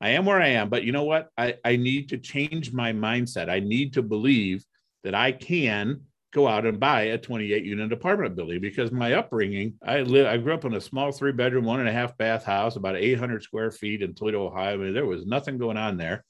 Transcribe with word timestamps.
I 0.00 0.10
am 0.10 0.24
where 0.24 0.40
I 0.40 0.48
am, 0.48 0.68
but 0.68 0.84
you 0.84 0.92
know 0.92 1.04
what? 1.04 1.28
I, 1.36 1.56
I 1.64 1.76
need 1.76 2.10
to 2.10 2.18
change 2.18 2.72
my 2.72 2.92
mindset. 2.92 3.48
I 3.48 3.60
need 3.60 3.94
to 3.94 4.02
believe 4.02 4.64
that 5.02 5.14
I 5.14 5.32
can 5.32 6.02
go 6.32 6.46
out 6.46 6.66
and 6.66 6.78
buy 6.78 7.02
a 7.02 7.18
28 7.18 7.64
unit 7.64 7.92
apartment 7.92 8.36
building 8.36 8.60
because 8.60 8.92
my 8.92 9.14
upbringing, 9.14 9.74
I 9.82 10.02
live, 10.02 10.26
I 10.26 10.36
grew 10.36 10.54
up 10.54 10.64
in 10.64 10.74
a 10.74 10.80
small 10.80 11.10
three 11.10 11.32
bedroom, 11.32 11.64
one 11.64 11.80
and 11.80 11.88
a 11.88 11.92
half 11.92 12.16
bath 12.16 12.44
house, 12.44 12.76
about 12.76 12.96
800 12.96 13.42
square 13.42 13.70
feet 13.70 14.02
in 14.02 14.14
Toledo, 14.14 14.46
Ohio. 14.46 14.74
I 14.74 14.76
mean, 14.76 14.94
there 14.94 15.06
was 15.06 15.26
nothing 15.26 15.58
going 15.58 15.76
on 15.76 15.96
there. 15.96 16.24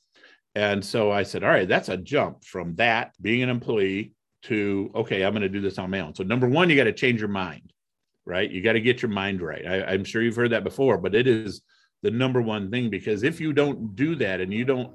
And 0.55 0.85
so 0.85 1.11
I 1.11 1.25
said, 1.25 1.45
all 1.45 1.51
right, 1.51 1.69
that's 1.69 1.89
a 1.89 1.97
jump 1.97 2.45
from 2.45 2.75
that 2.77 3.13
being 3.21 3.43
an 3.43 3.49
employee 3.49 4.13
to, 4.45 4.91
okay, 4.95 5.25
I'm 5.25 5.33
going 5.33 5.43
to 5.43 5.49
do 5.49 5.61
this 5.61 5.79
on 5.79 5.91
my 5.91 6.01
own. 6.01 6.15
So, 6.15 6.25
number 6.25 6.49
one, 6.49 6.71
you 6.71 6.77
got 6.77 6.85
to 6.85 6.93
change 6.93 7.21
your 7.21 7.29
mind, 7.29 7.73
right? 8.25 8.51
You 8.51 8.63
got 8.63 8.73
to 8.73 8.81
get 8.81 9.03
your 9.03 9.11
mind 9.11 9.43
right. 9.43 9.67
I, 9.67 9.83
I'm 9.85 10.05
sure 10.05 10.23
you've 10.23 10.37
heard 10.37 10.53
that 10.53 10.65
before, 10.65 10.99
but 10.99 11.15
it 11.15 11.27
is 11.27 11.61
the 12.03 12.11
number 12.13 12.41
one 12.41 12.71
thing 12.71 12.89
because 12.89 13.25
if 13.25 13.41
you 13.41 13.53
don't 13.53 13.97
do 13.97 14.15
that 14.15 14.41
and 14.41 14.53
you 14.53 14.65
don't 14.65 14.89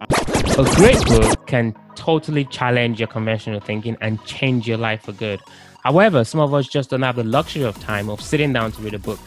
a 0.58 0.64
great 0.76 1.04
book 1.06 1.46
can 1.48 1.76
totally 1.96 2.46
challenge 2.46 2.98
your 2.98 3.10
conventional 3.10 3.60
thinking 3.60 3.98
and 4.00 4.24
change 4.24 4.68
your 4.70 4.78
life 4.78 5.04
for 5.04 5.12
good. 5.12 5.42
However 5.84 6.24
some 6.24 6.40
of 6.40 6.54
us 6.54 6.66
just 6.66 6.92
don't 6.92 7.02
have 7.02 7.18
the 7.18 7.26
luxury 7.26 7.64
of 7.64 7.78
time 7.82 8.10
of 8.10 8.22
sitting 8.22 8.54
down 8.54 8.72
to 8.72 8.82
read 8.82 8.94
a 8.94 9.00
book. 9.00 9.20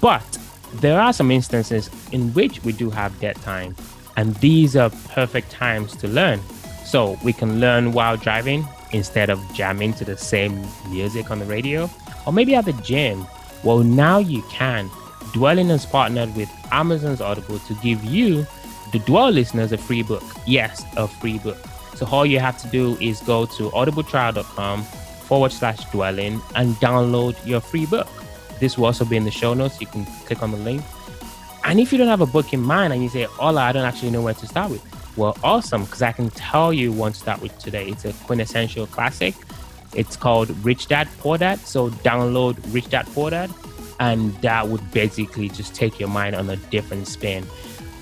But 0.00 0.38
there 0.76 0.98
are 0.98 1.12
some 1.12 1.30
instances 1.30 1.90
in 2.10 2.32
which 2.32 2.64
we 2.64 2.72
do 2.72 2.88
have 2.88 3.18
dead 3.20 3.36
time 3.36 3.76
and 4.16 4.34
these 4.36 4.74
are 4.74 4.88
perfect 5.08 5.50
times 5.50 5.94
to 5.96 6.08
learn. 6.08 6.40
So 6.86 7.18
we 7.22 7.34
can 7.34 7.60
learn 7.60 7.92
while 7.92 8.16
driving 8.16 8.66
instead 8.92 9.28
of 9.28 9.38
jamming 9.52 9.92
to 9.94 10.06
the 10.06 10.16
same 10.16 10.66
music 10.88 11.30
on 11.30 11.38
the 11.38 11.44
radio 11.44 11.90
or 12.26 12.32
maybe 12.32 12.54
at 12.54 12.64
the 12.64 12.72
gym. 12.72 13.26
Well 13.62 13.80
now 13.80 14.16
you 14.16 14.40
can 14.48 14.88
Dwellynn 15.32 15.68
has 15.68 15.86
partnered 15.86 16.34
with 16.36 16.50
Amazon's 16.72 17.20
Audible 17.20 17.58
to 17.60 17.74
give 17.74 18.04
you, 18.04 18.46
the 18.92 18.98
Dwell 19.00 19.30
listeners, 19.30 19.72
a 19.72 19.78
free 19.78 20.02
book. 20.02 20.22
Yes, 20.46 20.84
a 20.96 21.06
free 21.06 21.38
book. 21.38 21.58
So 21.94 22.06
all 22.06 22.24
you 22.24 22.38
have 22.40 22.60
to 22.62 22.68
do 22.68 22.96
is 23.00 23.20
go 23.20 23.46
to 23.46 23.70
audibletrial.com 23.70 24.82
forward 24.82 25.52
slash 25.52 25.84
dwellynn 25.86 26.40
and 26.56 26.74
download 26.76 27.36
your 27.46 27.60
free 27.60 27.86
book. 27.86 28.08
This 28.58 28.76
will 28.76 28.86
also 28.86 29.04
be 29.04 29.16
in 29.16 29.24
the 29.24 29.30
show 29.30 29.54
notes. 29.54 29.80
You 29.80 29.86
can 29.86 30.04
click 30.26 30.42
on 30.42 30.50
the 30.50 30.56
link. 30.56 30.82
And 31.64 31.78
if 31.78 31.92
you 31.92 31.98
don't 31.98 32.08
have 32.08 32.20
a 32.20 32.26
book 32.26 32.52
in 32.52 32.60
mind 32.60 32.92
and 32.92 33.02
you 33.02 33.08
say, 33.08 33.26
Ola, 33.38 33.62
I 33.62 33.72
don't 33.72 33.84
actually 33.84 34.10
know 34.10 34.22
where 34.22 34.34
to 34.34 34.46
start 34.46 34.70
with, 34.70 34.82
well, 35.16 35.36
awesome, 35.44 35.84
because 35.84 36.02
I 36.02 36.12
can 36.12 36.30
tell 36.30 36.72
you 36.72 36.90
one 36.90 37.12
to 37.12 37.18
start 37.18 37.42
with 37.42 37.56
today. 37.58 37.88
It's 37.88 38.04
a 38.04 38.12
quintessential 38.24 38.86
classic. 38.86 39.34
It's 39.94 40.16
called 40.16 40.48
Rich 40.64 40.88
Dad 40.88 41.08
Poor 41.18 41.36
Dad. 41.36 41.58
So 41.60 41.90
download 41.90 42.56
Rich 42.72 42.90
Dad 42.90 43.06
Poor 43.08 43.30
Dad 43.30 43.50
and 44.00 44.34
that 44.40 44.66
would 44.66 44.90
basically 44.90 45.48
just 45.50 45.74
take 45.74 46.00
your 46.00 46.08
mind 46.08 46.34
on 46.34 46.48
a 46.50 46.56
different 46.56 47.06
spin. 47.06 47.46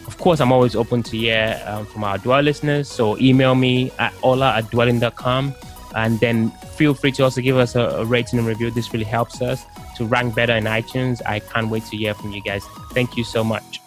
Of 0.07 0.17
course, 0.17 0.41
I'm 0.41 0.53
always 0.53 0.75
open 0.75 1.03
to 1.03 1.17
hear 1.19 1.61
um, 1.67 1.85
from 1.85 2.05
our 2.05 2.17
dwell 2.17 2.41
listeners. 2.41 2.89
So 2.89 3.19
email 3.19 3.55
me 3.55 3.91
at 3.99 4.15
ola 4.23 4.55
at 4.57 4.65
dwellynn.com 4.67 5.55
and 5.95 6.21
then 6.21 6.51
feel 6.51 6.95
free 6.95 7.13
to 7.13 7.25
also 7.25 7.41
give 7.41 7.57
us 7.57 7.75
a, 7.75 7.81
a 7.81 8.05
rating 8.05 8.39
and 8.39 8.49
review. 8.49 8.71
This 8.71 8.93
really 8.93 9.05
helps 9.05 9.43
us 9.43 9.65
to 9.97 10.07
rank 10.07 10.35
better 10.35 10.55
in 10.55 10.65
iTunes. 10.65 11.21
I 11.27 11.41
can't 11.41 11.69
wait 11.69 11.85
to 11.87 11.97
hear 11.97 12.15
from 12.15 12.33
you 12.33 12.43
guys. 12.43 12.65
Thank 12.93 13.17
you 13.17 13.25
so 13.25 13.43
much. 13.45 13.81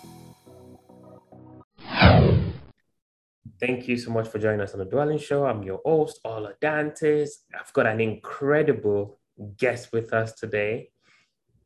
Thank 3.59 3.87
you 3.87 3.95
so 3.95 4.11
much 4.11 4.27
for 4.27 4.37
joining 4.37 4.61
us 4.61 4.73
on 4.73 4.79
the 4.79 4.85
Dwellynn 4.85 5.21
Show. 5.21 5.45
I'm 5.45 5.63
your 5.63 5.81
host, 5.85 6.19
Ola 6.25 6.53
Danesi. 6.61 7.27
I've 7.57 7.71
got 7.73 7.85
an 7.85 8.01
incredible 8.01 9.19
guest 9.55 9.93
with 9.93 10.13
us 10.13 10.33
today. 10.33 10.89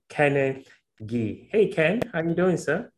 Kenneth 0.10 0.68
Gee. 1.06 1.50
Hey, 1.52 1.68
Ken, 1.68 2.02
how 2.14 2.22
you 2.22 2.34
doing, 2.34 2.58
sir? 2.58 2.90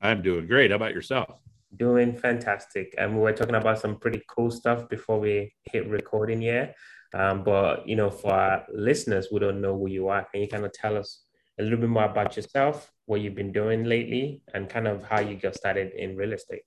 I'm 0.00 0.22
doing 0.22 0.46
great. 0.46 0.70
How 0.70 0.76
about 0.76 0.94
yourself? 0.94 1.40
Doing 1.76 2.16
fantastic. 2.16 2.94
And 2.96 3.14
we 3.14 3.20
were 3.20 3.32
talking 3.32 3.56
about 3.56 3.80
some 3.80 3.96
pretty 3.98 4.22
cool 4.28 4.50
stuff 4.50 4.88
before 4.88 5.18
we 5.18 5.52
hit 5.64 5.88
recording 5.88 6.40
here. 6.40 6.74
Um, 7.14 7.42
but 7.42 7.88
you 7.88 7.96
know, 7.96 8.10
for 8.10 8.32
our 8.32 8.64
listeners 8.72 9.26
who 9.26 9.38
don't 9.38 9.60
know 9.60 9.76
who 9.76 9.88
you 9.88 10.08
are, 10.08 10.24
can 10.30 10.42
you 10.42 10.48
kind 10.48 10.64
of 10.64 10.72
tell 10.72 10.96
us 10.96 11.24
a 11.58 11.62
little 11.62 11.78
bit 11.78 11.88
more 11.88 12.04
about 12.04 12.36
yourself, 12.36 12.92
what 13.06 13.20
you've 13.20 13.34
been 13.34 13.52
doing 13.52 13.84
lately, 13.84 14.42
and 14.54 14.68
kind 14.68 14.86
of 14.86 15.02
how 15.02 15.20
you 15.20 15.36
got 15.36 15.56
started 15.56 15.92
in 15.92 16.16
real 16.16 16.32
estate? 16.32 16.62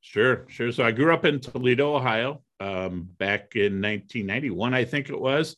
Sure, 0.00 0.46
sure. 0.48 0.72
So 0.72 0.84
I 0.84 0.92
grew 0.92 1.12
up 1.12 1.26
in 1.26 1.40
Toledo, 1.40 1.94
Ohio, 1.94 2.42
um, 2.60 3.08
back 3.18 3.56
in 3.56 3.82
1991, 3.82 4.72
I 4.72 4.84
think 4.84 5.10
it 5.10 5.20
was. 5.20 5.56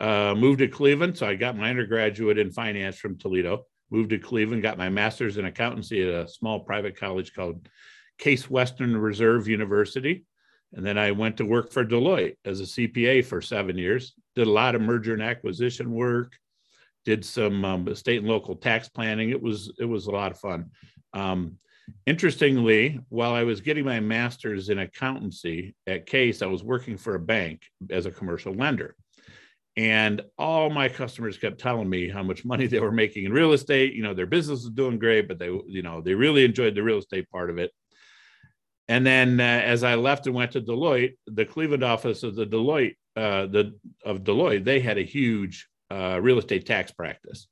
Uh, 0.00 0.34
moved 0.34 0.58
to 0.58 0.68
Cleveland, 0.68 1.16
so 1.16 1.26
I 1.26 1.34
got 1.34 1.56
my 1.56 1.70
undergraduate 1.70 2.38
in 2.38 2.50
finance 2.50 2.96
from 2.96 3.18
Toledo. 3.18 3.66
Moved 3.90 4.10
to 4.10 4.18
Cleveland, 4.18 4.62
got 4.62 4.78
my 4.78 4.88
master's 4.88 5.36
in 5.36 5.44
accountancy 5.44 6.02
at 6.02 6.14
a 6.14 6.28
small 6.28 6.60
private 6.60 6.96
college 6.96 7.34
called 7.34 7.68
Case 8.18 8.48
Western 8.50 8.96
Reserve 8.96 9.48
University. 9.48 10.24
And 10.72 10.84
then 10.84 10.96
I 10.96 11.10
went 11.10 11.36
to 11.36 11.44
work 11.44 11.70
for 11.70 11.84
Deloitte 11.84 12.36
as 12.44 12.60
a 12.60 12.64
CPA 12.64 13.24
for 13.24 13.42
seven 13.42 13.76
years. 13.76 14.14
Did 14.34 14.46
a 14.46 14.50
lot 14.50 14.74
of 14.74 14.80
merger 14.80 15.12
and 15.12 15.22
acquisition 15.22 15.92
work. 15.92 16.32
Did 17.04 17.24
some 17.24 17.64
um, 17.64 17.94
state 17.94 18.20
and 18.20 18.28
local 18.28 18.56
tax 18.56 18.88
planning. 18.88 19.30
It 19.30 19.42
was 19.42 19.72
it 19.78 19.84
was 19.84 20.06
a 20.06 20.12
lot 20.12 20.30
of 20.30 20.38
fun. 20.38 20.70
Um, 21.12 21.58
interestingly, 22.06 23.00
while 23.08 23.34
I 23.34 23.42
was 23.42 23.60
getting 23.60 23.84
my 23.84 24.00
master's 24.00 24.68
in 24.68 24.78
accountancy 24.78 25.74
at 25.86 26.06
Case, 26.06 26.42
I 26.42 26.46
was 26.46 26.62
working 26.62 26.96
for 26.96 27.16
a 27.16 27.20
bank 27.20 27.62
as 27.90 28.06
a 28.06 28.10
commercial 28.10 28.54
lender 28.54 28.96
and 29.76 30.20
all 30.38 30.68
my 30.68 30.88
customers 30.88 31.38
kept 31.38 31.58
telling 31.58 31.88
me 31.88 32.08
how 32.08 32.22
much 32.22 32.44
money 32.44 32.66
they 32.66 32.80
were 32.80 32.92
making 32.92 33.24
in 33.24 33.32
real 33.32 33.52
estate. 33.52 33.94
You 33.94 34.02
know 34.02 34.14
their 34.14 34.26
business 34.26 34.60
was 34.60 34.70
doing 34.70 34.98
great 34.98 35.28
but 35.28 35.38
they 35.38 35.46
you 35.66 35.82
know 35.82 36.00
they 36.00 36.14
really 36.14 36.44
enjoyed 36.44 36.74
the 36.74 36.82
real 36.82 36.98
estate 36.98 37.30
part 37.30 37.50
of 37.50 37.58
it. 37.58 37.70
And 38.88 39.06
then 39.06 39.40
uh, 39.40 39.42
as 39.42 39.84
i 39.84 39.94
left 39.94 40.26
and 40.26 40.36
went 40.36 40.52
to 40.52 40.60
deloitte 40.60 41.16
the 41.26 41.46
cleveland 41.46 41.84
office 41.84 42.22
of 42.22 42.34
the 42.34 42.46
deloitte 42.46 42.96
uh, 43.16 43.46
the 43.46 43.78
of 44.04 44.24
deloitte 44.24 44.64
they 44.64 44.80
had 44.80 44.98
a 44.98 45.02
huge 45.02 45.68
uh, 45.90 46.18
real 46.20 46.38
estate 46.38 46.66
tax 46.66 46.90
practice. 46.90 47.48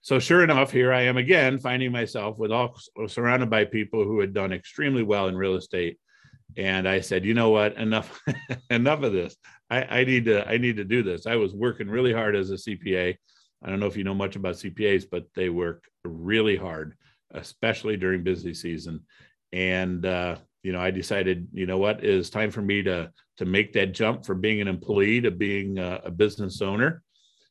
So 0.00 0.18
sure 0.18 0.42
enough 0.42 0.72
here 0.72 0.92
i 0.92 1.02
am 1.02 1.16
again 1.16 1.58
finding 1.58 1.92
myself 1.92 2.38
with 2.38 2.50
all 2.50 2.76
surrounded 3.06 3.50
by 3.50 3.64
people 3.66 4.02
who 4.02 4.18
had 4.18 4.34
done 4.34 4.52
extremely 4.52 5.04
well 5.04 5.28
in 5.28 5.36
real 5.36 5.54
estate. 5.54 5.98
And 6.56 6.88
i 6.88 7.00
said 7.00 7.24
you 7.24 7.34
know 7.34 7.50
what? 7.50 7.76
Enough 7.76 8.20
enough 8.70 9.02
of 9.04 9.12
this 9.12 9.36
I, 9.70 10.00
I 10.00 10.04
need 10.04 10.26
to 10.26 10.48
I 10.48 10.58
need 10.58 10.76
to 10.76 10.84
do 10.84 11.02
this. 11.02 11.26
I 11.26 11.36
was 11.36 11.54
working 11.54 11.88
really 11.88 12.12
hard 12.12 12.36
as 12.36 12.50
a 12.50 12.54
CPA. 12.54 13.16
I 13.62 13.70
don't 13.70 13.80
know 13.80 13.86
if 13.86 13.96
you 13.96 14.04
know 14.04 14.14
much 14.14 14.36
about 14.36 14.56
CPAs, 14.56 15.04
but 15.10 15.26
they 15.34 15.48
work 15.48 15.84
really 16.04 16.56
hard, 16.56 16.96
especially 17.32 17.96
during 17.96 18.22
busy 18.22 18.54
season. 18.54 19.00
And 19.52 20.04
uh, 20.04 20.36
you 20.62 20.72
know, 20.72 20.80
I 20.80 20.90
decided, 20.90 21.48
you 21.52 21.66
know 21.66 21.78
what, 21.78 21.98
it 21.98 22.10
is 22.10 22.30
time 22.30 22.50
for 22.50 22.62
me 22.62 22.82
to 22.84 23.10
to 23.38 23.44
make 23.44 23.72
that 23.72 23.92
jump 23.92 24.24
from 24.24 24.40
being 24.40 24.60
an 24.60 24.68
employee 24.68 25.20
to 25.22 25.30
being 25.30 25.78
a, 25.78 26.00
a 26.04 26.10
business 26.10 26.62
owner. 26.62 27.02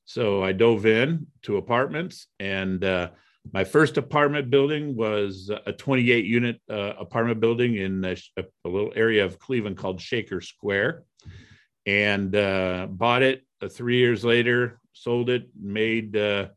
So 0.05 0.43
I 0.43 0.51
dove 0.51 0.85
in 0.85 1.27
to 1.43 1.57
apartments, 1.57 2.27
and 2.39 2.83
uh, 2.83 3.09
my 3.53 3.63
first 3.63 3.97
apartment 3.97 4.49
building 4.49 4.95
was 4.95 5.51
a 5.65 5.71
28 5.71 6.25
unit 6.25 6.61
uh, 6.69 6.93
apartment 6.99 7.39
building 7.39 7.75
in 7.75 8.03
a, 8.05 8.15
a, 8.37 8.69
little 8.69 8.91
area 8.95 9.25
of 9.25 9.39
Cleveland 9.39 9.77
called 9.77 10.01
Shaker 10.01 10.41
Square 10.41 11.03
and 11.85 12.35
uh, 12.35 12.87
bought 12.89 13.21
it. 13.21 13.43
Uh, 13.61 13.69
three 13.69 13.97
years 13.97 14.23
later, 14.23 14.79
sold 14.93 15.29
it, 15.29 15.49
made 15.59 16.15
uh, 16.15 16.47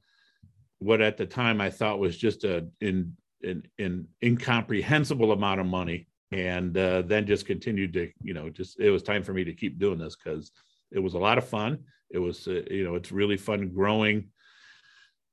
what 0.78 1.00
at 1.00 1.16
the 1.16 1.26
time 1.26 1.60
I 1.60 1.70
thought 1.70 1.98
was 1.98 2.16
just 2.16 2.44
a 2.44 2.66
in 2.80 3.16
an, 3.42 3.62
an 3.78 4.08
incomprehensible 4.22 5.32
amount 5.32 5.60
of 5.60 5.66
money, 5.66 6.08
and 6.32 6.76
uh, 6.76 7.02
then 7.02 7.26
just 7.26 7.46
continued 7.46 7.92
to 7.94 8.10
you 8.22 8.34
know 8.34 8.50
just 8.50 8.80
it 8.80 8.90
was 8.90 9.02
time 9.02 9.22
for 9.22 9.32
me 9.32 9.44
to 9.44 9.52
keep 9.52 9.78
doing 9.78 9.98
this 9.98 10.16
because 10.16 10.50
it 10.90 10.98
was 10.98 11.14
a 11.14 11.18
lot 11.18 11.38
of 11.38 11.46
fun. 11.46 11.78
It 12.10 12.18
was 12.18 12.48
uh, 12.48 12.62
you 12.70 12.84
know 12.84 12.94
it's 12.94 13.12
really 13.12 13.36
fun 13.36 13.68
growing 13.68 14.28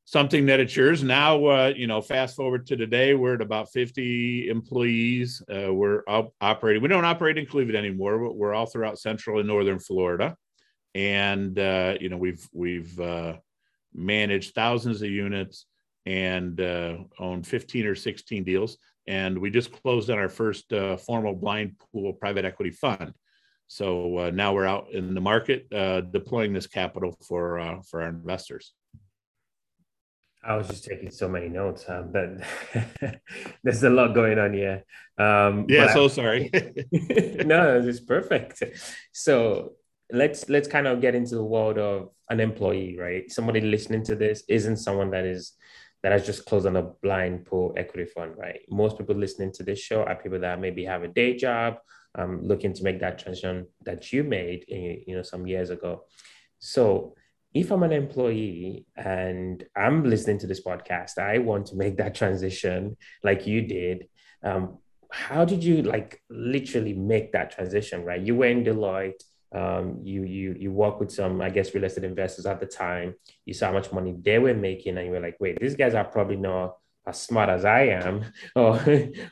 something 0.06 0.46
that 0.46 0.60
it's 0.60 0.76
yours. 0.76 1.04
Now, 1.04 1.46
uh, 1.46 1.74
you 1.76 1.88
know, 1.88 2.00
fast 2.00 2.36
forward 2.36 2.68
to 2.68 2.78
today, 2.78 3.16
we're 3.16 3.36
at 3.36 3.42
about 3.42 3.72
50 3.74 4.50
employees. 4.50 5.42
Uh, 5.52 5.74
we're 5.74 6.04
op- 6.08 6.34
operating. 6.40 6.82
We 6.84 6.90
don't 6.90 7.06
operate 7.06 7.40
in 7.40 7.48
Cleveland 7.48 7.78
anymore, 7.78 8.20
but 8.20 8.36
we're 8.36 8.54
all 8.54 8.68
throughout 8.68 9.00
Central 9.00 9.40
and 9.40 9.48
Northern 9.48 9.80
Florida, 9.80 10.38
and 10.94 11.58
uh, 11.60 11.96
you 12.00 12.10
know, 12.10 12.18
we've 12.18 12.48
we've 12.54 12.98
uh, 13.00 13.34
managed 13.94 14.54
thousands 14.54 15.02
of 15.02 15.10
units 15.10 15.66
and 16.06 16.62
uh, 16.62 16.98
owned 17.18 17.48
15 17.48 17.88
or 17.88 17.96
16 17.96 18.44
deals. 18.44 18.78
And 19.08 19.38
we 19.40 19.50
just 19.50 19.72
closed 19.72 20.10
on 20.12 20.20
our 20.20 20.30
first 20.30 20.72
uh, 20.72 20.98
formal 20.98 21.34
blind 21.34 21.80
pool 21.80 22.14
private 22.14 22.46
equity 22.46 22.72
fund. 22.72 23.14
So 23.68 24.30
now 24.32 24.54
we're 24.54 24.68
out 24.68 24.92
in 24.92 25.16
the 25.16 25.22
market 25.22 25.68
deploying 26.12 26.54
this 26.54 26.68
capital 26.68 27.18
for 27.28 27.82
for 27.90 28.04
our 28.04 28.10
investors. 28.10 28.74
I 30.46 30.56
was 30.56 30.68
just 30.68 30.86
taking 30.86 31.10
so 31.10 31.28
many 31.28 31.50
notes, 31.50 31.86
um, 31.88 32.12
but 32.12 32.30
there's 33.64 33.84
a 33.84 33.90
lot 33.90 34.14
going 34.14 34.38
on 34.38 34.54
here. 34.54 34.84
Um, 35.18 35.66
yeah, 35.68 35.92
so 35.92 36.06
I, 36.06 36.08
sorry. 36.08 36.50
no, 37.46 37.80
it's 37.80 38.00
perfect. 38.00 38.62
So 39.12 39.74
let's 40.12 40.48
let's 40.50 40.68
kind 40.68 40.86
of 40.86 41.02
get 41.02 41.16
into 41.16 41.36
the 41.36 41.44
world 41.44 41.80
of 41.80 42.10
an 42.30 42.40
employee, 42.40 42.96
right? 42.98 43.32
Somebody 43.32 43.62
listening 43.62 44.04
to 44.04 44.16
this 44.16 44.44
isn't 44.48 44.78
someone 44.78 45.10
that 45.12 45.26
is 45.26 45.54
that 46.04 46.12
has 46.12 46.26
just 46.26 46.46
closed 46.46 46.68
on 46.68 46.76
a 46.76 46.84
blind 47.02 47.46
pool 47.46 47.74
equity 47.76 48.06
fund, 48.06 48.34
right? 48.38 48.60
Most 48.70 49.00
people 49.00 49.16
listening 49.16 49.52
to 49.54 49.64
this 49.64 49.80
show 49.80 50.04
are 50.04 50.16
people 50.16 50.40
that 50.40 50.60
maybe 50.60 50.86
have 50.86 51.02
a 51.02 51.08
day 51.08 51.36
job, 51.36 51.78
um, 52.14 52.44
looking 52.44 52.74
to 52.74 52.84
make 52.84 53.00
that 53.00 53.18
transition 53.18 53.66
that 53.84 54.14
you 54.14 54.24
made, 54.24 54.66
in, 54.68 55.04
you 55.08 55.16
know, 55.16 55.24
some 55.24 55.48
years 55.48 55.72
ago. 55.72 56.04
So 56.60 57.16
if 57.56 57.72
I'm 57.72 57.84
an 57.84 57.94
employee 57.94 58.86
and 58.98 59.64
I'm 59.78 60.04
listening 60.04 60.40
to 60.40 60.48
this 60.48 60.62
podcast, 60.62 61.18
I 61.18 61.38
want 61.38 61.68
to 61.68 61.78
make 61.78 61.96
that 61.98 62.14
transition 62.14 62.98
like 63.24 63.48
you 63.48 63.62
did. 63.62 64.10
Um, 64.44 64.80
how 65.10 65.46
did 65.46 65.64
you 65.64 65.82
like 65.82 66.22
literally 66.30 66.92
make 66.92 67.32
that 67.32 67.52
transition? 67.52 68.04
Right, 68.04 68.20
you 68.20 68.36
were 68.36 68.48
in 68.48 68.66
Deloitte. 68.66 69.24
Um, 69.54 70.02
you 70.04 70.24
you 70.24 70.56
you 70.60 70.72
work 70.74 71.00
with 71.00 71.12
some, 71.12 71.42
I 71.42 71.50
guess, 71.50 71.74
real 71.74 71.86
estate 71.86 72.04
investors 72.04 72.46
at 72.46 72.60
the 72.60 72.66
time. 72.66 73.16
You 73.46 73.54
saw 73.54 73.68
how 73.68 73.74
much 73.74 73.94
money 73.94 74.14
they 74.22 74.38
were 74.38 74.54
making, 74.54 74.98
and 74.98 75.06
you 75.08 75.14
were 75.14 75.22
like, 75.22 75.38
"Wait, 75.40 75.58
these 75.58 75.78
guys 75.78 75.94
are 75.96 76.04
probably 76.04 76.36
not 76.36 76.76
as 77.08 77.22
smart 77.22 77.50
as 77.50 77.64
I 77.64 77.84
am, 77.84 78.26
or 78.58 78.82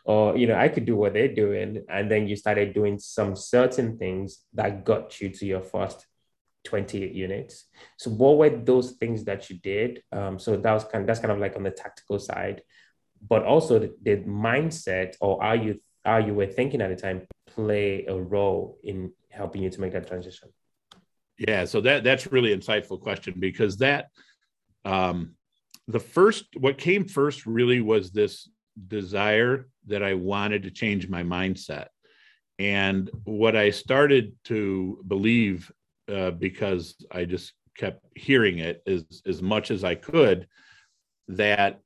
or 0.06 0.38
you 0.38 0.48
know, 0.48 0.56
I 0.56 0.70
could 0.70 0.86
do 0.86 0.96
what 0.96 1.14
they're 1.14 1.36
doing." 1.36 1.84
And 1.90 2.10
then 2.10 2.30
you 2.30 2.38
started 2.38 2.74
doing 2.74 3.00
some 3.00 3.36
certain 3.36 3.98
things 3.98 4.46
that 4.54 4.86
got 4.86 5.20
you 5.20 5.28
to 5.28 5.46
your 5.46 5.62
first 5.62 6.06
28 6.64 7.12
units. 7.12 7.66
So 7.98 8.10
what 8.10 8.38
were 8.38 8.50
those 8.50 8.92
things 8.92 9.26
that 9.26 9.50
you 9.50 9.58
did? 9.60 10.04
Um, 10.12 10.40
so 10.40 10.58
that 10.58 10.74
was 10.74 10.84
kind 10.86 11.02
of, 11.02 11.08
that's 11.08 11.20
kind 11.20 11.32
of 11.32 11.40
like 11.40 11.56
on 11.56 11.64
the 11.64 11.72
tactical 11.72 12.20
side, 12.20 12.62
but 13.28 13.44
also 13.44 13.80
the, 13.80 13.94
the 14.02 14.18
mindset 14.18 15.16
or 15.22 15.42
how 15.42 15.54
you 15.54 15.80
how 16.06 16.18
you 16.18 16.34
were 16.34 16.48
thinking 16.48 16.82
at 16.82 16.90
the 16.90 16.96
time 16.96 17.26
play 17.48 18.06
a 18.08 18.16
role 18.16 18.78
in 18.84 19.12
helping 19.30 19.64
you 19.64 19.70
to 19.70 19.80
make 19.80 19.94
that 19.94 20.08
transition. 20.08 20.50
Yeah, 21.38 21.66
so 21.66 21.82
that 21.82 22.04
that's 22.04 22.32
really 22.32 22.56
insightful 22.56 23.00
question 23.00 23.36
because 23.40 23.78
that 23.78 24.08
um, 24.86 25.36
the 25.88 26.00
first 26.00 26.46
what 26.58 26.78
came 26.78 27.06
first 27.06 27.46
really 27.46 27.82
was 27.82 28.12
this 28.12 28.50
desire 28.88 29.68
that 29.88 30.04
I 30.04 30.14
wanted 30.14 30.64
to 30.64 30.72
change 30.72 31.10
my 31.10 31.24
mindset. 31.24 31.88
And 32.60 33.10
what 33.24 33.56
I 33.56 33.72
started 33.72 34.34
to 34.46 35.04
believe 35.08 35.72
uh, 36.12 36.32
because 36.32 36.96
I 37.12 37.26
just 37.26 37.54
kept 37.78 38.06
hearing 38.16 38.60
it 38.60 38.84
as 38.88 39.06
as 39.26 39.42
much 39.42 39.72
as 39.72 39.84
I 39.84 39.96
could 39.96 40.48
that 41.28 41.80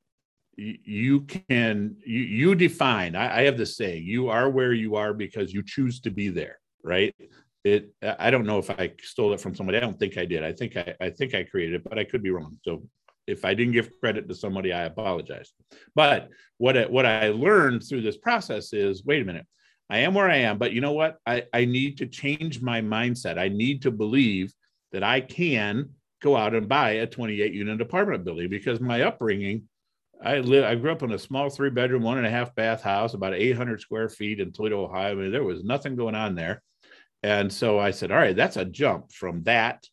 you 0.57 1.21
can 1.21 1.95
you, 2.05 2.21
you 2.21 2.55
define 2.55 3.15
I, 3.15 3.39
I 3.39 3.41
have 3.43 3.57
this 3.57 3.77
saying 3.77 4.03
you 4.03 4.29
are 4.29 4.49
where 4.49 4.73
you 4.73 4.95
are 4.95 5.13
because 5.13 5.53
you 5.53 5.63
choose 5.63 5.99
to 6.01 6.11
be 6.11 6.29
there 6.29 6.57
right? 6.83 7.15
It 7.63 7.93
i 8.19 8.31
don't 8.31 8.45
know 8.45 8.59
if 8.59 8.69
i 8.69 8.91
stole 9.01 9.33
it 9.33 9.41
from 9.41 9.53
somebody. 9.55 9.77
I 9.77 9.81
don't 9.81 9.99
think 9.99 10.17
i 10.17 10.25
did. 10.25 10.43
I 10.43 10.53
think 10.53 10.77
i 10.77 10.95
i 10.99 11.09
think 11.09 11.35
i 11.35 11.43
created 11.43 11.75
it 11.75 11.83
but 11.83 11.99
i 11.99 12.03
could 12.03 12.23
be 12.23 12.31
wrong. 12.31 12.57
So 12.63 12.83
if 13.27 13.45
i 13.45 13.53
didn't 13.53 13.73
give 13.73 13.99
credit 13.99 14.27
to 14.27 14.35
somebody 14.35 14.73
i 14.73 14.83
apologize. 14.83 15.51
But 15.95 16.29
what 16.57 16.77
I, 16.77 16.85
what 16.85 17.05
i 17.05 17.29
learned 17.29 17.83
through 17.83 18.01
this 18.01 18.17
process 18.17 18.73
is 18.73 19.05
wait 19.05 19.21
a 19.21 19.25
minute 19.25 19.45
I 19.89 19.99
am 19.99 20.13
where 20.13 20.29
I 20.29 20.37
am, 20.37 20.57
but 20.57 20.73
you 20.73 20.81
know 20.81 20.91
what? 20.91 21.17
I, 21.25 21.43
I 21.53 21.65
need 21.65 21.99
to 21.99 22.07
change 22.07 22.61
my 22.61 22.81
mindset. 22.81 23.37
I 23.37 23.47
need 23.47 23.83
to 23.83 23.91
believe 23.91 24.53
that 24.91 25.03
I 25.03 25.21
can 25.21 25.91
go 26.21 26.35
out 26.35 26.55
and 26.55 26.67
buy 26.67 26.91
a 26.91 27.07
28 27.07 27.53
unit 27.53 27.79
apartment 27.79 28.25
building 28.25 28.49
because 28.49 28.79
my 28.79 29.03
upbringing, 29.03 29.63
I 30.21 30.39
live, 30.39 30.65
I 30.65 30.75
grew 30.75 30.91
up 30.91 31.03
in 31.03 31.11
a 31.11 31.19
small 31.19 31.49
three 31.49 31.69
bedroom, 31.69 32.03
one 32.03 32.17
and 32.17 32.27
a 32.27 32.31
half 32.31 32.55
bath 32.55 32.81
house, 32.81 33.13
about 33.13 33.35
800 33.35 33.79
square 33.79 34.09
feet 34.09 34.39
in 34.39 34.51
Toledo, 34.51 34.83
Ohio. 34.83 35.11
I 35.11 35.15
mean, 35.15 35.31
there 35.31 35.43
was 35.43 35.63
nothing 35.63 35.95
going 35.95 36.15
on 36.15 36.35
there. 36.35 36.61
And 37.23 37.51
so 37.51 37.79
I 37.79 37.91
said, 37.91 38.11
all 38.11 38.17
right, 38.17 38.35
that's 38.35 38.57
a 38.57 38.65
jump 38.65 39.11
from 39.11 39.43
that 39.43 39.85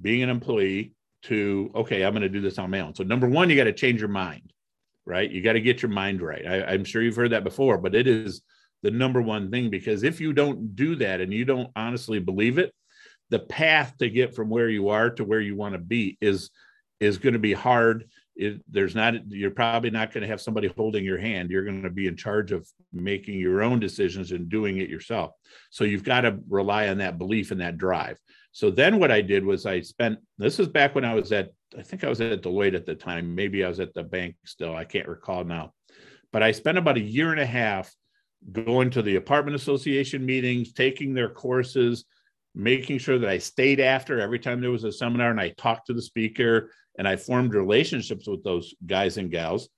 being 0.00 0.22
an 0.22 0.30
employee 0.30 0.92
to, 1.24 1.70
okay, 1.74 2.04
I'm 2.04 2.12
going 2.12 2.22
to 2.22 2.28
do 2.28 2.40
this 2.40 2.58
on 2.58 2.70
my 2.70 2.80
own. 2.80 2.94
So, 2.94 3.04
number 3.04 3.28
one, 3.28 3.48
you 3.48 3.56
got 3.56 3.64
to 3.64 3.72
change 3.72 4.00
your 4.00 4.08
mind, 4.08 4.52
right? 5.06 5.30
You 5.30 5.42
got 5.42 5.54
to 5.54 5.60
get 5.60 5.82
your 5.82 5.90
mind 5.90 6.20
right. 6.20 6.46
I, 6.46 6.64
I'm 6.64 6.84
sure 6.84 7.02
you've 7.02 7.16
heard 7.16 7.32
that 7.32 7.44
before, 7.44 7.78
but 7.78 7.94
it 7.94 8.06
is 8.06 8.42
the 8.84 8.90
number 8.90 9.22
one 9.22 9.50
thing 9.50 9.70
because 9.70 10.02
if 10.02 10.20
you 10.20 10.34
don't 10.34 10.76
do 10.76 10.94
that 10.94 11.22
and 11.22 11.32
you 11.32 11.46
don't 11.46 11.70
honestly 11.74 12.20
believe 12.20 12.58
it 12.58 12.72
the 13.30 13.38
path 13.38 13.96
to 13.98 14.10
get 14.10 14.36
from 14.36 14.50
where 14.50 14.68
you 14.68 14.90
are 14.90 15.08
to 15.08 15.24
where 15.24 15.40
you 15.40 15.56
want 15.56 15.72
to 15.72 15.78
be 15.78 16.18
is 16.20 16.50
is 17.00 17.18
going 17.18 17.32
to 17.32 17.38
be 17.38 17.54
hard. 17.54 18.08
It, 18.36 18.60
there's 18.70 18.94
not 18.94 19.14
you're 19.30 19.50
probably 19.50 19.90
not 19.90 20.12
going 20.12 20.20
to 20.22 20.28
have 20.28 20.40
somebody 20.40 20.68
holding 20.68 21.04
your 21.04 21.18
hand. 21.18 21.50
You're 21.50 21.64
going 21.64 21.82
to 21.82 21.90
be 21.90 22.06
in 22.06 22.16
charge 22.16 22.52
of 22.52 22.68
making 22.92 23.40
your 23.40 23.62
own 23.62 23.80
decisions 23.80 24.32
and 24.32 24.48
doing 24.48 24.78
it 24.78 24.90
yourself. 24.90 25.32
So 25.70 25.84
you've 25.84 26.04
got 26.04 26.22
to 26.22 26.38
rely 26.48 26.88
on 26.88 26.98
that 26.98 27.18
belief 27.18 27.52
and 27.52 27.60
that 27.62 27.78
drive. 27.78 28.18
So 28.52 28.70
then 28.70 28.98
what 28.98 29.10
i 29.10 29.20
did 29.20 29.44
was 29.44 29.66
i 29.66 29.80
spent 29.80 30.18
this 30.38 30.60
is 30.60 30.68
back 30.68 30.94
when 30.94 31.04
i 31.04 31.14
was 31.14 31.32
at 31.32 31.50
i 31.76 31.82
think 31.82 32.04
i 32.04 32.08
was 32.08 32.20
at 32.20 32.42
deloitte 32.42 32.76
at 32.76 32.86
the 32.86 32.94
time. 32.94 33.34
Maybe 33.34 33.64
i 33.64 33.68
was 33.68 33.80
at 33.80 33.94
the 33.94 34.04
bank 34.04 34.36
still. 34.44 34.76
I 34.76 34.84
can't 34.84 35.08
recall 35.08 35.42
now. 35.44 35.72
But 36.32 36.42
i 36.42 36.52
spent 36.52 36.78
about 36.78 36.98
a 36.98 37.00
year 37.00 37.32
and 37.32 37.40
a 37.40 37.46
half 37.46 37.90
going 38.52 38.90
to 38.90 39.02
the 39.02 39.16
apartment 39.16 39.54
association 39.54 40.24
meetings, 40.24 40.72
taking 40.72 41.14
their 41.14 41.30
courses, 41.30 42.04
making 42.54 42.98
sure 42.98 43.18
that 43.18 43.30
I 43.30 43.38
stayed 43.38 43.80
after 43.80 44.20
every 44.20 44.38
time 44.38 44.60
there 44.60 44.70
was 44.70 44.84
a 44.84 44.92
seminar 44.92 45.30
and 45.30 45.40
I 45.40 45.50
talked 45.50 45.86
to 45.86 45.94
the 45.94 46.02
speaker 46.02 46.70
and 46.98 47.08
I 47.08 47.16
formed 47.16 47.54
relationships 47.54 48.28
with 48.28 48.44
those 48.44 48.74
guys 48.86 49.16
and 49.16 49.30
gals. 49.30 49.68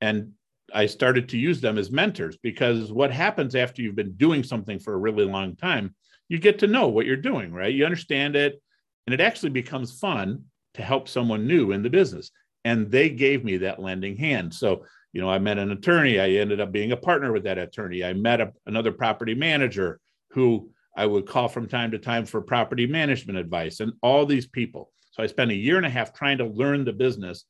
And 0.00 0.32
I 0.72 0.86
started 0.86 1.28
to 1.30 1.38
use 1.38 1.60
them 1.60 1.78
as 1.78 1.90
mentors 1.90 2.38
because 2.42 2.92
what 2.92 3.12
happens 3.12 3.54
after 3.54 3.82
you've 3.82 3.96
been 3.96 4.14
doing 4.14 4.42
something 4.42 4.78
for 4.78 4.94
a 4.94 4.98
really 4.98 5.24
long 5.24 5.56
time, 5.56 5.94
you 6.28 6.38
get 6.38 6.60
to 6.60 6.66
know 6.66 6.88
what 6.88 7.06
you're 7.06 7.16
doing, 7.16 7.52
right? 7.52 7.74
You 7.74 7.84
understand 7.84 8.36
it, 8.36 8.62
and 9.06 9.12
it 9.12 9.20
actually 9.20 9.50
becomes 9.50 9.98
fun 9.98 10.44
to 10.74 10.82
help 10.82 11.08
someone 11.08 11.46
new 11.46 11.72
in 11.72 11.82
the 11.82 11.90
business. 11.90 12.30
And 12.64 12.90
they 12.90 13.10
gave 13.10 13.44
me 13.44 13.56
that 13.58 13.80
lending 13.80 14.16
hand. 14.16 14.54
So 14.54 14.84
you 15.12 15.20
know, 15.20 15.28
I 15.28 15.38
met 15.38 15.58
an 15.58 15.72
attorney. 15.72 16.20
I 16.20 16.30
ended 16.30 16.60
up 16.60 16.72
being 16.72 16.92
a 16.92 16.96
partner 16.96 17.32
with 17.32 17.44
that 17.44 17.58
attorney. 17.58 18.04
I 18.04 18.12
met 18.12 18.40
a, 18.40 18.52
another 18.66 18.92
property 18.92 19.34
manager 19.34 20.00
who 20.30 20.70
I 20.96 21.06
would 21.06 21.26
call 21.26 21.48
from 21.48 21.68
time 21.68 21.90
to 21.92 21.98
time 21.98 22.26
for 22.26 22.40
property 22.40 22.86
management 22.86 23.38
advice 23.38 23.80
and 23.80 23.92
all 24.02 24.26
these 24.26 24.46
people. 24.46 24.92
So 25.12 25.22
I 25.22 25.26
spent 25.26 25.50
a 25.50 25.54
year 25.54 25.76
and 25.76 25.86
a 25.86 25.90
half 25.90 26.12
trying 26.12 26.38
to 26.38 26.46
learn 26.46 26.84
the 26.84 26.92
business, 26.92 27.44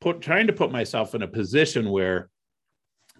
put 0.00 0.20
trying 0.20 0.46
to 0.48 0.52
put 0.52 0.70
myself 0.70 1.14
in 1.14 1.22
a 1.22 1.28
position 1.28 1.90
where 1.90 2.28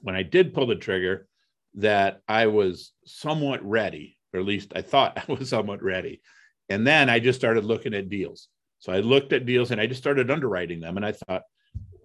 when 0.03 0.15
I 0.15 0.23
did 0.23 0.55
pull 0.55 0.67
the 0.67 0.77
trigger, 0.77 1.27
that 1.75 2.21
I 2.27 2.49
was 2.49 2.93
somewhat 3.07 3.65
ready, 3.65 4.19
or 4.35 4.41
at 4.41 4.47
least 4.47 4.73
I 4.75 4.83
thought 4.83 5.23
I 5.29 5.33
was 5.33 5.49
somewhat 5.49 5.83
ready. 5.83 6.21
And 6.69 6.87
then 6.87 7.09
I 7.09 7.19
just 7.19 7.39
started 7.39 7.65
looking 7.65 7.95
at 7.95 8.09
deals. 8.09 8.49
So 8.79 8.93
I 8.93 9.01
looked 9.01 9.33
at 9.33 9.47
deals 9.47 9.71
and 9.71 9.81
I 9.81 9.87
just 9.87 10.01
started 10.01 10.31
underwriting 10.31 10.81
them. 10.81 10.97
And 10.97 11.05
I 11.05 11.13
thought, 11.13 11.43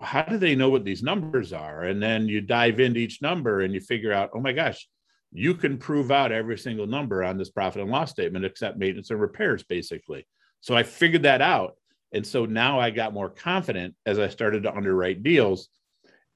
how 0.02 0.24
do 0.24 0.38
they 0.38 0.56
know 0.56 0.70
what 0.70 0.86
these 0.86 1.04
numbers 1.04 1.54
are? 1.54 1.84
And 1.84 2.02
then 2.02 2.28
you 2.28 2.42
dive 2.42 2.80
into 2.80 3.00
each 3.00 3.22
number 3.22 3.62
and 3.62 3.74
you 3.74 3.80
figure 3.80 4.14
out, 4.14 4.32
oh 4.34 4.40
my 4.40 4.52
gosh, 4.52 4.88
you 5.32 5.54
can 5.54 5.78
prove 5.78 6.12
out 6.12 6.32
every 6.32 6.58
single 6.58 6.88
number 6.88 7.24
on 7.24 7.38
this 7.38 7.50
profit 7.50 7.82
and 7.82 7.92
loss 7.92 8.12
statement 8.12 8.46
except 8.46 8.78
maintenance 8.78 9.10
and 9.12 9.20
repairs, 9.20 9.64
basically. 9.64 10.26
So 10.62 10.76
I 10.76 10.84
figured 10.84 11.24
that 11.24 11.42
out. 11.42 11.76
And 12.14 12.26
so 12.26 12.46
now 12.46 12.80
I 12.80 12.92
got 12.92 13.14
more 13.14 13.30
confident 13.30 13.96
as 14.06 14.20
I 14.20 14.30
started 14.30 14.64
to 14.64 14.74
underwrite 14.74 15.24
deals. 15.24 15.70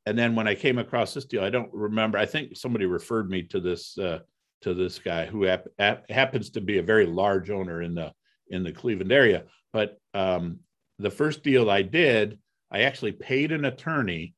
And 0.06 0.18
then 0.18 0.36
when 0.36 0.48
I 0.48 0.56
came 0.56 0.78
across 0.78 1.14
this 1.14 1.26
deal, 1.26 1.44
I 1.44 1.50
don't 1.50 1.74
remember. 1.74 2.18
I 2.18 2.26
think 2.26 2.58
somebody 2.58 2.86
referred 2.86 3.30
me 3.30 3.44
to 3.44 3.60
this 3.60 3.98
uh, 3.98 4.20
to 4.62 4.74
this 4.74 5.00
guy 5.00 5.26
who 5.26 5.44
hap- 5.44 6.10
happens 6.10 6.50
to 6.50 6.62
be 6.62 6.80
a 6.80 6.84
very 6.84 7.06
large 7.06 7.50
owner 7.50 7.82
in 7.82 7.96
the 7.96 8.12
in 8.50 8.64
the 8.64 8.72
Cleveland 8.72 9.12
area. 9.12 9.44
But 9.72 9.98
um, 10.14 10.60
the 10.98 11.12
first 11.12 11.44
deal 11.44 11.70
I 11.70 11.84
did, 11.84 12.40
I 12.72 12.82
actually 12.82 13.14
paid 13.14 13.52
an 13.52 13.66
attorney 13.66 14.34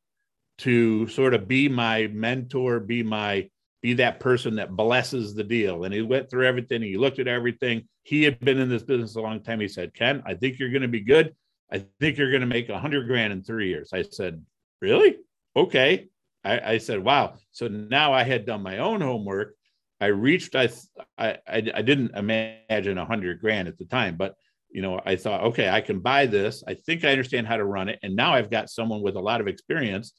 to 0.60 1.08
sort 1.08 1.34
of 1.34 1.48
be 1.48 1.68
my 1.68 2.08
mentor, 2.08 2.80
be 2.80 3.04
my 3.04 3.50
be 3.82 3.94
that 3.94 4.20
person 4.20 4.56
that 4.56 4.76
blesses 4.76 5.34
the 5.34 5.44
deal. 5.44 5.84
And 5.84 5.94
he 5.94 6.02
went 6.02 6.30
through 6.30 6.46
everything. 6.46 6.82
He 6.82 6.98
looked 6.98 7.20
at 7.20 7.28
everything. 7.28 7.88
He 8.04 8.24
had 8.24 8.40
been 8.40 8.60
in 8.60 8.70
this 8.70 8.84
business 8.84 9.16
a 9.16 9.22
long 9.22 9.42
time. 9.42 9.60
He 9.60 9.68
said, 9.68 9.94
Ken, 9.94 10.22
I 10.26 10.36
think 10.36 10.60
you're 10.60 10.70
going 10.70 10.84
to 10.84 10.88
be 10.88 11.02
good. 11.02 11.36
I 11.72 11.86
think 12.00 12.18
you're 12.18 12.30
going 12.30 12.42
to 12.42 12.48
make 12.48 12.70
a 12.70 12.80
hundred 12.80 13.08
grand 13.08 13.34
in 13.34 13.44
three 13.44 13.70
years. 13.70 13.90
I 13.94 14.04
said, 14.04 14.44
really? 14.82 15.18
Okay. 15.56 16.10
I, 16.44 16.74
I, 16.74 16.78
said, 16.78 17.00
wow. 17.00 17.36
So 17.52 17.68
now 17.68 18.14
I 18.14 18.24
had 18.24 18.46
done 18.46 18.62
my 18.62 18.80
own 18.80 19.02
homework. 19.02 19.56
I 20.00 20.08
reached, 20.08 20.56
I, 20.56 20.70
I, 21.18 21.38
I 21.48 21.62
didn't 21.62 22.16
imagine 22.16 22.98
a 22.98 23.06
hundred 23.06 23.40
grand 23.40 23.68
at 23.68 23.78
the 23.78 23.86
time, 23.86 24.16
but 24.16 24.36
you 24.72 24.82
know, 24.82 25.00
I 25.06 25.16
thought, 25.16 25.44
okay, 25.46 25.70
I 25.70 25.82
can 25.82 26.00
buy 26.00 26.26
this. 26.26 26.64
I 26.68 26.74
think 26.74 27.04
I 27.04 27.12
understand 27.12 27.48
how 27.48 27.58
to 27.58 27.66
run 27.66 27.90
it. 27.90 28.00
And 28.04 28.16
now 28.16 28.34
I've 28.34 28.50
got 28.50 28.70
someone 28.70 29.02
with 29.02 29.16
a 29.16 29.22
lot 29.22 29.42
of 29.42 29.48
experience 29.48 30.14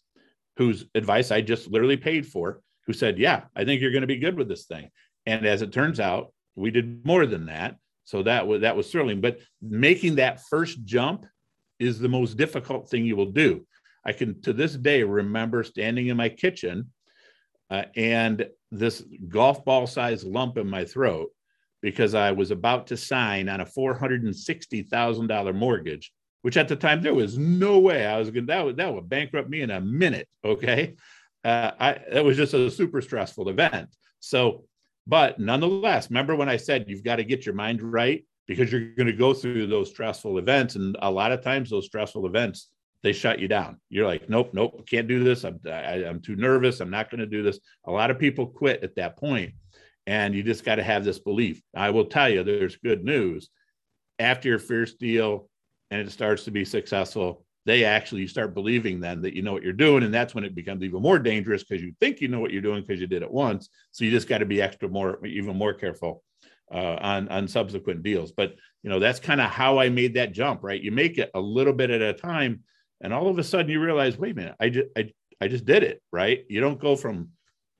whose 0.56 0.86
advice 0.94 1.30
I 1.30 1.40
just 1.40 1.70
literally 1.70 1.96
paid 1.96 2.26
for, 2.26 2.60
who 2.86 2.92
said, 2.92 3.18
yeah, 3.18 3.44
I 3.56 3.64
think 3.64 3.80
you're 3.80 3.92
going 3.92 4.02
to 4.02 4.06
be 4.06 4.18
good 4.18 4.36
with 4.36 4.48
this 4.48 4.66
thing. 4.66 4.90
And 5.26 5.46
as 5.46 5.62
it 5.62 5.72
turns 5.72 6.00
out, 6.00 6.32
we 6.54 6.70
did 6.70 7.06
more 7.06 7.26
than 7.26 7.46
that. 7.46 7.76
So 8.04 8.22
that 8.24 8.46
was 8.46 8.62
that 8.62 8.76
was 8.76 8.90
thrilling. 8.90 9.20
But 9.20 9.38
making 9.60 10.16
that 10.16 10.42
first 10.50 10.84
jump 10.84 11.24
is 11.78 11.98
the 11.98 12.08
most 12.08 12.36
difficult 12.36 12.90
thing 12.90 13.06
you 13.06 13.16
will 13.16 13.30
do. 13.30 13.66
I 14.04 14.12
can 14.12 14.40
to 14.42 14.52
this 14.52 14.74
day 14.74 15.02
remember 15.02 15.62
standing 15.62 16.08
in 16.08 16.16
my 16.16 16.28
kitchen 16.28 16.92
uh, 17.70 17.84
and 17.96 18.46
this 18.70 19.02
golf 19.28 19.64
ball 19.64 19.86
sized 19.86 20.26
lump 20.26 20.58
in 20.58 20.68
my 20.68 20.84
throat 20.84 21.30
because 21.82 22.14
I 22.14 22.32
was 22.32 22.50
about 22.50 22.86
to 22.86 22.96
sign 22.96 23.48
on 23.48 23.60
a 23.60 23.66
$460,000 23.66 25.54
mortgage 25.54 26.12
which 26.42 26.56
at 26.56 26.68
the 26.68 26.76
time 26.76 27.00
there 27.00 27.14
was 27.14 27.38
no 27.38 27.78
way 27.78 28.04
I 28.04 28.18
was 28.18 28.30
going 28.30 28.46
that 28.46 28.64
would 28.64 28.76
that 28.76 28.92
would 28.92 29.08
bankrupt 29.08 29.48
me 29.48 29.62
in 29.62 29.70
a 29.70 29.80
minute. 29.80 30.28
Okay, 30.44 30.94
uh, 31.44 31.70
I 31.78 31.90
it 32.12 32.24
was 32.24 32.36
just 32.36 32.52
a 32.52 32.70
super 32.70 33.00
stressful 33.00 33.48
event. 33.48 33.88
So, 34.20 34.64
but 35.06 35.38
nonetheless, 35.38 36.10
remember 36.10 36.36
when 36.36 36.48
I 36.48 36.56
said 36.56 36.84
you've 36.88 37.04
got 37.04 37.16
to 37.16 37.24
get 37.24 37.46
your 37.46 37.54
mind 37.54 37.82
right 37.82 38.24
because 38.46 38.70
you're 38.70 38.94
going 38.94 39.06
to 39.06 39.12
go 39.12 39.32
through 39.32 39.68
those 39.68 39.88
stressful 39.88 40.38
events, 40.38 40.74
and 40.74 40.96
a 41.00 41.10
lot 41.10 41.32
of 41.32 41.42
times 41.42 41.70
those 41.70 41.86
stressful 41.86 42.26
events 42.26 42.68
they 43.02 43.12
shut 43.12 43.40
you 43.40 43.48
down. 43.48 43.80
You're 43.88 44.06
like, 44.06 44.28
nope, 44.28 44.50
nope, 44.52 44.86
can't 44.88 45.08
do 45.08 45.24
this. 45.24 45.44
I'm 45.44 45.58
I, 45.66 45.70
am 45.70 46.04
i 46.04 46.08
am 46.08 46.20
too 46.20 46.36
nervous. 46.36 46.80
I'm 46.80 46.90
not 46.90 47.10
going 47.10 47.20
to 47.20 47.26
do 47.26 47.42
this. 47.42 47.58
A 47.86 47.90
lot 47.90 48.10
of 48.10 48.18
people 48.18 48.46
quit 48.46 48.82
at 48.82 48.96
that 48.96 49.16
point, 49.16 49.54
and 50.06 50.34
you 50.34 50.42
just 50.42 50.64
got 50.64 50.76
to 50.76 50.82
have 50.82 51.04
this 51.04 51.18
belief. 51.18 51.62
I 51.74 51.90
will 51.90 52.06
tell 52.06 52.28
you, 52.28 52.42
there's 52.42 52.76
good 52.76 53.04
news. 53.04 53.50
After 54.18 54.48
your 54.48 54.58
first 54.58 54.98
deal 54.98 55.48
and 55.90 56.00
it 56.00 56.10
starts 56.10 56.44
to 56.44 56.50
be 56.50 56.64
successful, 56.64 57.44
they 57.64 57.84
actually 57.84 58.26
start 58.26 58.54
believing 58.54 59.00
then 59.00 59.22
that 59.22 59.34
you 59.34 59.42
know 59.42 59.52
what 59.52 59.62
you're 59.62 59.72
doing, 59.72 60.02
and 60.02 60.12
that's 60.12 60.34
when 60.34 60.44
it 60.44 60.54
becomes 60.54 60.82
even 60.82 61.00
more 61.00 61.18
dangerous 61.18 61.62
because 61.62 61.82
you 61.82 61.94
think 62.00 62.20
you 62.20 62.28
know 62.28 62.40
what 62.40 62.50
you're 62.50 62.60
doing 62.60 62.82
because 62.82 63.00
you 63.00 63.06
did 63.06 63.22
it 63.22 63.30
once. 63.30 63.68
So 63.92 64.04
you 64.04 64.10
just 64.10 64.28
got 64.28 64.38
to 64.38 64.46
be 64.46 64.60
extra 64.60 64.88
more, 64.88 65.24
even 65.24 65.56
more 65.56 65.74
careful 65.74 66.24
uh, 66.72 66.96
on 67.00 67.28
on 67.28 67.46
subsequent 67.46 68.02
deals. 68.02 68.32
But 68.32 68.56
you 68.82 68.90
know 68.90 68.98
that's 68.98 69.20
kind 69.20 69.40
of 69.40 69.50
how 69.50 69.78
I 69.78 69.90
made 69.90 70.14
that 70.14 70.32
jump. 70.32 70.62
Right, 70.62 70.82
you 70.82 70.90
make 70.90 71.18
it 71.18 71.30
a 71.34 71.40
little 71.40 71.72
bit 71.72 71.90
at 71.90 72.02
a 72.02 72.14
time, 72.14 72.60
and 73.00 73.12
all 73.12 73.28
of 73.28 73.38
a 73.38 73.44
sudden 73.44 73.70
you 73.70 73.80
realize, 73.80 74.18
wait 74.18 74.32
a 74.32 74.36
minute, 74.36 74.54
I 74.58 74.68
just 74.68 74.88
I, 74.96 75.12
I 75.40 75.48
just 75.48 75.64
did 75.64 75.84
it. 75.84 76.02
Right, 76.12 76.44
you 76.48 76.60
don't 76.60 76.80
go 76.80 76.96
from 76.96 77.28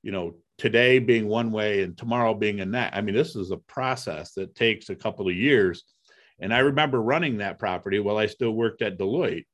you 0.03 0.13
know 0.13 0.37
today 0.59 0.99
being 0.99 1.29
one 1.29 1.51
way 1.51 1.83
and 1.83 1.97
tomorrow 1.97 2.35
being 2.35 2.61
a 2.61 2.67
that. 2.67 2.95
I 2.95 3.01
mean, 3.01 3.15
this 3.15 3.37
is 3.37 3.51
a 3.51 3.57
process 3.57 4.33
that 4.35 4.55
takes 4.55 4.91
a 4.91 4.95
couple 4.95 5.29
of 5.29 5.35
years. 5.35 5.85
And 6.41 6.53
I 6.53 6.59
remember 6.59 7.01
running 7.01 7.39
that 7.39 7.59
property 7.59 7.99
while 7.99 8.17
I 8.17 8.27
still 8.27 8.53
worked 8.53 8.83
at 8.83 8.99
Deloitte. 8.99 9.47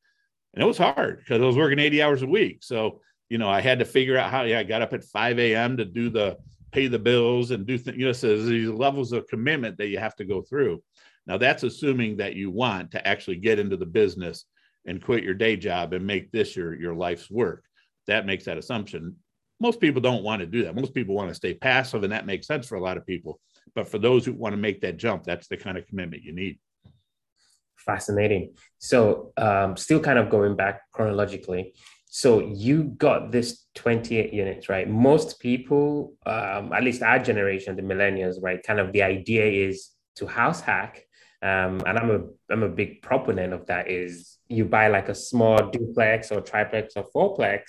And 0.55 0.63
it 0.63 0.67
was 0.67 0.79
hard 0.79 1.19
because 1.19 1.41
I 1.41 1.45
was 1.45 1.57
working 1.57 1.79
80 1.79 2.03
hours 2.03 2.23
a 2.23 2.27
week. 2.27 2.59
So, 2.63 3.01
you 3.29 3.39
know, 3.39 3.49
I 3.49 3.61
had 3.61 3.79
to 3.81 3.85
figure 3.85 4.17
out 4.17 4.31
how, 4.31 4.43
yeah, 4.43 4.61
I 4.61 4.65
got 4.65 4.83
up 4.83 4.93
at 4.93 5.05
5 5.05 5.39
a.m. 5.39 5.77
to 5.77 5.85
do 5.85 6.11
the 6.11 6.39
pay 6.73 6.87
the 6.87 6.99
bills 6.99 7.51
and 7.51 7.67
do 7.67 7.79
things, 7.79 7.97
you 7.97 8.05
know, 8.05 8.13
so 8.13 8.29
there's 8.29 8.47
these 8.47 8.69
levels 8.69 9.13
of 9.13 9.27
commitment 9.27 9.79
that 9.79 9.89
you 9.89 9.99
have 9.99 10.17
to 10.17 10.25
go 10.25 10.43
through. 10.43 10.83
Now, 11.27 11.37
that's 11.39 11.63
assuming 11.63 12.19
that 12.19 12.35
you 12.35 12.51
want 12.51 12.91
to 12.93 13.07
actually 13.07 13.37
get 13.37 13.59
into 13.59 13.77
the 13.77 13.87
business 13.87 14.45
and 14.87 15.03
quit 15.03 15.25
your 15.25 15.35
day 15.35 15.57
job 15.57 15.93
and 15.93 16.07
make 16.07 16.33
this 16.33 16.57
your, 16.57 16.75
your 16.75 16.95
life's 16.95 17.31
work. 17.31 17.65
That 18.07 18.27
makes 18.27 18.45
that 18.45 18.59
assumption 18.59 19.17
most 19.61 19.81
people 19.81 20.01
don't 20.01 20.23
want 20.23 20.41
to 20.41 20.47
do 20.47 20.65
that. 20.65 20.75
Most 20.75 20.95
people 20.95 21.15
want 21.15 21.29
to 21.29 21.35
stay 21.35 21.55
passive, 21.55 22.03
and 22.05 22.13
that 22.13 22.27
makes 22.27 22.47
sense 22.47 22.67
for 22.67 22.77
a 22.77 22.81
lot 22.81 22.97
of 22.97 23.07
people. 23.07 23.41
But 23.75 23.89
for 23.89 23.99
those 23.99 24.25
who 24.25 24.33
want 24.33 24.53
to 24.53 24.57
make 24.57 24.81
that 24.83 24.97
jump, 24.97 25.25
that's 25.25 25.49
the 25.49 25.57
kind 25.57 25.77
of 25.77 25.87
commitment 25.87 26.23
you 26.23 26.33
need. 26.33 26.59
Fascinating. 27.77 28.55
So, 28.79 29.33
um, 29.37 29.77
still 29.77 30.01
kind 30.01 30.19
of 30.19 30.31
going 30.31 30.57
back 30.57 30.83
chronologically. 30.93 31.75
So, 32.07 32.41
you 32.41 32.85
got 32.85 33.33
this 33.33 33.67
28 33.75 34.33
units, 34.33 34.69
right? 34.69 34.89
Most 34.89 35.41
people, 35.41 36.15
um, 36.27 36.73
at 36.73 36.83
least 36.83 37.03
our 37.03 37.19
generation, 37.19 37.77
the 37.77 37.83
millennials, 37.83 38.37
right? 38.41 38.63
Kind 38.63 38.81
of 38.81 38.93
the 38.93 39.03
idea 39.03 39.69
is 39.69 39.91
to 40.17 40.27
house 40.27 40.61
hack. 40.61 41.05
Um, 41.41 41.81
and 41.87 41.97
I'm 41.97 42.11
a 42.11 42.21
I'm 42.53 42.65
a 42.65 42.69
big 42.69 43.01
proponent 43.01 43.53
of 43.53 43.67
that. 43.67 43.89
Is 43.89 44.39
you 44.49 44.65
buy 44.65 44.89
like 44.89 45.09
a 45.09 45.15
small 45.15 45.71
duplex 45.71 46.33
or 46.33 46.41
triplex 46.41 46.95
or 46.97 47.05
fourplex, 47.15 47.63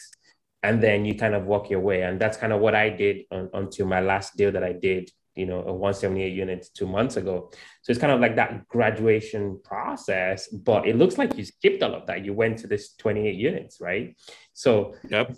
and 0.63 0.83
then 0.83 1.05
you 1.05 1.15
kind 1.15 1.35
of 1.35 1.45
walk 1.45 1.69
your 1.69 1.79
way. 1.79 2.01
And 2.01 2.19
that's 2.19 2.37
kind 2.37 2.53
of 2.53 2.59
what 2.59 2.75
I 2.75 2.89
did 2.89 3.23
on, 3.31 3.49
until 3.53 3.87
my 3.87 4.01
last 4.01 4.35
deal 4.35 4.51
that 4.51 4.63
I 4.63 4.73
did, 4.73 5.09
you 5.35 5.45
know, 5.45 5.59
a 5.59 5.73
178 5.73 6.33
units 6.33 6.69
two 6.69 6.87
months 6.87 7.15
ago. 7.15 7.49
So 7.81 7.91
it's 7.91 7.99
kind 7.99 8.11
of 8.11 8.19
like 8.19 8.35
that 8.35 8.67
graduation 8.67 9.59
process, 9.63 10.47
but 10.49 10.87
it 10.87 10.97
looks 10.97 11.17
like 11.17 11.37
you 11.37 11.45
skipped 11.45 11.81
all 11.81 11.95
of 11.95 12.07
that. 12.07 12.25
You 12.25 12.33
went 12.33 12.59
to 12.59 12.67
this 12.67 12.93
28 12.95 13.35
units, 13.35 13.79
right? 13.79 14.17
So, 14.53 14.95
yep. 15.09 15.35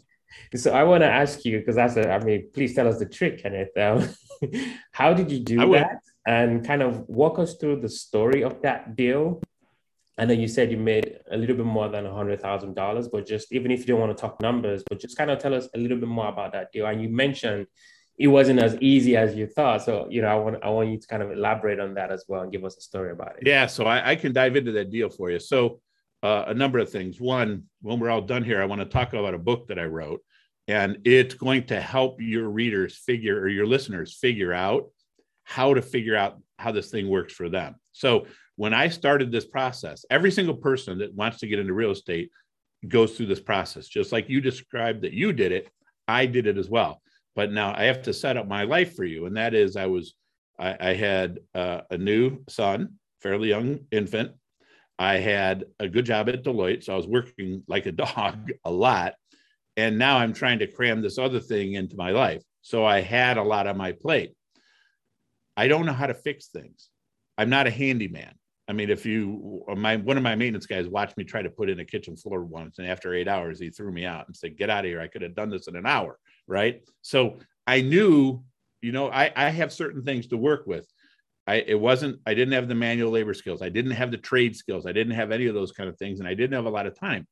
So 0.56 0.72
I 0.72 0.84
want 0.84 1.02
to 1.02 1.08
ask 1.08 1.46
you 1.46 1.60
because 1.60 1.76
that's 1.76 1.98
a, 1.98 2.10
I 2.10 2.24
mean, 2.24 2.50
please 2.54 2.74
tell 2.74 2.88
us 2.88 3.00
the 3.00 3.06
trick, 3.06 3.44
Kenneth. 3.44 3.78
Um, 3.78 4.10
how 4.92 5.14
did 5.14 5.32
you 5.32 5.40
do 5.40 5.72
that? 5.74 6.00
And 6.26 6.66
kind 6.66 6.82
of 6.82 7.08
walk 7.10 7.38
us 7.38 7.56
through 7.56 7.82
the 7.82 7.90
story 7.90 8.44
of 8.44 8.62
that 8.62 8.96
deal 8.96 9.42
I 10.22 10.26
know 10.26 10.36
you 10.36 10.48
said 10.48 10.70
you 10.70 10.78
made 10.78 11.18
a 11.32 11.36
little 11.36 11.56
bit 11.56 11.66
more 11.66 11.90
than 11.90 12.06
a 12.06 12.14
hundred 12.14 12.42
thousand 12.42 12.76
dollars, 12.76 13.08
but 13.08 13.26
just 13.26 13.52
even 13.52 13.72
if 13.72 13.80
you 13.80 13.86
don't 13.88 14.00
want 14.00 14.16
to 14.16 14.22
talk 14.22 14.40
numbers, 14.40 14.84
but 14.88 15.00
just 15.00 15.18
kind 15.18 15.32
of 15.32 15.40
tell 15.40 15.56
us 15.56 15.68
a 15.74 15.80
little 15.80 15.98
bit 15.98 16.10
more 16.10 16.28
about 16.28 16.54
that 16.54 16.72
deal. 16.72 16.86
And 16.86 17.02
you 17.02 17.10
mentioned 17.10 17.66
it 18.20 18.28
wasn't 18.28 18.60
as 18.60 18.78
easy 18.82 19.18
as 19.18 19.34
you 19.34 19.48
thought. 19.48 19.82
So, 19.82 20.06
you 20.12 20.22
know, 20.22 20.28
I 20.28 20.36
want 20.36 20.64
I 20.64 20.70
want 20.70 20.90
you 20.90 21.00
to 21.00 21.08
kind 21.08 21.24
of 21.24 21.32
elaborate 21.32 21.80
on 21.80 21.96
that 21.96 22.12
as 22.12 22.26
well 22.28 22.42
and 22.42 22.52
give 22.52 22.64
us 22.64 22.78
a 22.78 22.82
story 22.82 23.10
about 23.10 23.38
it. 23.38 23.48
Yeah, 23.48 23.66
so 23.66 23.86
I, 23.86 24.12
I 24.12 24.16
can 24.16 24.32
dive 24.32 24.56
into 24.56 24.72
that 24.74 24.92
deal 24.92 25.10
for 25.10 25.32
you. 25.32 25.40
So 25.40 25.82
uh, 26.22 26.44
a 26.46 26.54
number 26.54 26.78
of 26.78 26.92
things. 26.92 27.20
One, 27.20 27.64
when 27.82 28.00
we're 28.00 28.12
all 28.12 28.22
done 28.22 28.44
here, 28.44 28.62
I 28.62 28.66
want 28.66 28.82
to 28.82 28.86
talk 28.86 29.14
about 29.14 29.34
a 29.34 29.40
book 29.40 29.70
that 29.70 29.80
I 29.80 29.86
wrote, 29.86 30.22
and 30.68 31.00
it's 31.04 31.34
going 31.34 31.64
to 31.68 31.82
help 31.82 32.22
your 32.22 32.48
readers 32.48 32.96
figure 32.96 33.42
or 33.42 33.48
your 33.48 33.66
listeners 33.66 34.14
figure 34.14 34.54
out 34.54 34.92
how 35.46 35.74
to 35.74 35.82
figure 35.82 36.16
out 36.16 36.40
how 36.60 36.72
this 36.72 36.92
thing 36.92 37.10
works 37.10 37.34
for 37.34 37.50
them. 37.50 37.74
So 37.92 38.28
when 38.62 38.76
I 38.76 38.90
started 38.90 39.32
this 39.32 39.46
process, 39.46 40.06
every 40.12 40.30
single 40.30 40.54
person 40.56 41.00
that 41.00 41.16
wants 41.16 41.40
to 41.40 41.48
get 41.48 41.58
into 41.58 41.74
real 41.74 41.90
estate 41.90 42.30
goes 42.88 43.18
through 43.18 43.26
this 43.26 43.40
process, 43.40 43.88
just 43.88 44.12
like 44.12 44.30
you 44.30 44.40
described 44.40 45.02
that 45.02 45.14
you 45.14 45.34
did 45.34 45.52
it. 45.52 45.68
I 46.08 46.28
did 46.28 46.46
it 46.46 46.60
as 46.60 46.70
well. 46.70 47.02
But 47.36 47.52
now 47.52 47.74
I 47.76 47.86
have 47.86 48.04
to 48.04 48.14
set 48.14 48.38
up 48.38 48.48
my 48.48 48.66
life 48.66 48.96
for 48.96 49.04
you. 49.04 49.26
And 49.26 49.36
that 49.36 49.56
is, 49.56 49.76
I 49.76 49.88
was, 49.88 50.14
I, 50.60 50.78
I 50.80 50.94
had 50.94 51.40
uh, 51.56 51.82
a 51.90 51.98
new 51.98 52.44
son, 52.50 53.00
fairly 53.20 53.50
young 53.50 53.80
infant. 53.90 54.34
I 55.00 55.18
had 55.18 55.66
a 55.80 55.90
good 55.90 56.06
job 56.06 56.30
at 56.30 56.44
Deloitte. 56.44 56.84
So 56.84 56.94
I 56.94 56.98
was 56.98 57.08
working 57.08 57.64
like 57.68 57.88
a 57.88 57.92
dog 58.06 58.52
a 58.64 58.70
lot. 58.70 59.16
And 59.76 59.98
now 59.98 60.20
I'm 60.20 60.34
trying 60.34 60.60
to 60.60 60.68
cram 60.68 61.02
this 61.02 61.18
other 61.18 61.40
thing 61.40 61.74
into 61.74 61.96
my 61.96 62.12
life. 62.12 62.44
So 62.62 62.86
I 62.86 63.02
had 63.02 63.40
a 63.40 63.44
lot 63.44 63.66
on 63.66 63.76
my 63.76 63.94
plate. 63.94 64.36
I 65.58 65.68
don't 65.68 65.88
know 65.88 65.94
how 65.94 66.06
to 66.06 66.14
fix 66.14 66.50
things. 66.50 66.90
I'm 67.40 67.50
not 67.50 67.66
a 67.66 67.72
handyman. 67.72 68.36
I 68.68 68.74
mean, 68.74 68.90
if 68.90 69.06
you, 69.06 69.64
uh, 69.70 69.76
my 69.76 69.98
one 69.98 70.18
of 70.18 70.24
my 70.24 70.36
maintenance 70.36 70.66
guys 70.66 70.88
watched 70.88 71.18
me 71.18 71.24
try 71.24 71.42
to 71.42 71.50
put 71.50 71.70
in 71.70 71.80
a 71.80 71.86
kitchen 71.86 72.16
floor 72.16 72.44
once, 72.44 72.80
and 72.80 72.88
after 72.88 73.14
eight 73.14 73.28
hours, 73.28 73.60
he 73.60 73.70
threw 73.70 73.92
me 73.92 74.06
out 74.06 74.28
and 74.28 74.36
said, 74.36 74.58
"Get 74.58 74.70
out 74.70 74.86
of 74.86 74.90
here! 74.90 75.02
I 75.02 75.08
could 75.08 75.24
have 75.24 75.36
done 75.36 75.50
this 75.50 75.68
in 75.68 75.76
an 75.76 75.86
hour." 75.86 76.18
Right? 76.48 76.82
So 77.02 77.40
I 77.68 77.82
knew, 77.82 78.44
you 78.82 78.92
know, 78.92 79.10
I 79.10 79.32
I 79.36 79.50
have 79.50 79.74
certain 79.74 80.04
things 80.04 80.28
to 80.28 80.38
work 80.38 80.68
with. 80.68 80.88
I 81.48 81.56
it 81.56 81.80
wasn't. 81.80 82.20
I 82.26 82.34
didn't 82.34 82.54
have 82.54 82.68
the 82.68 82.76
manual 82.76 83.12
labor 83.12 83.34
skills. 83.34 83.62
I 83.62 83.70
didn't 83.70 83.92
have 83.92 84.12
the 84.12 84.18
trade 84.18 84.56
skills. 84.56 84.86
I 84.86 84.92
didn't 84.92 85.16
have 85.16 85.32
any 85.32 85.48
of 85.48 85.56
those 85.56 85.72
kind 85.72 85.90
of 85.90 85.98
things, 85.98 86.20
and 86.20 86.28
I 86.28 86.34
didn't 86.34 86.54
have 86.54 86.66
a 86.66 86.70
lot 86.70 86.86
of 86.86 86.98
time. 86.98 87.28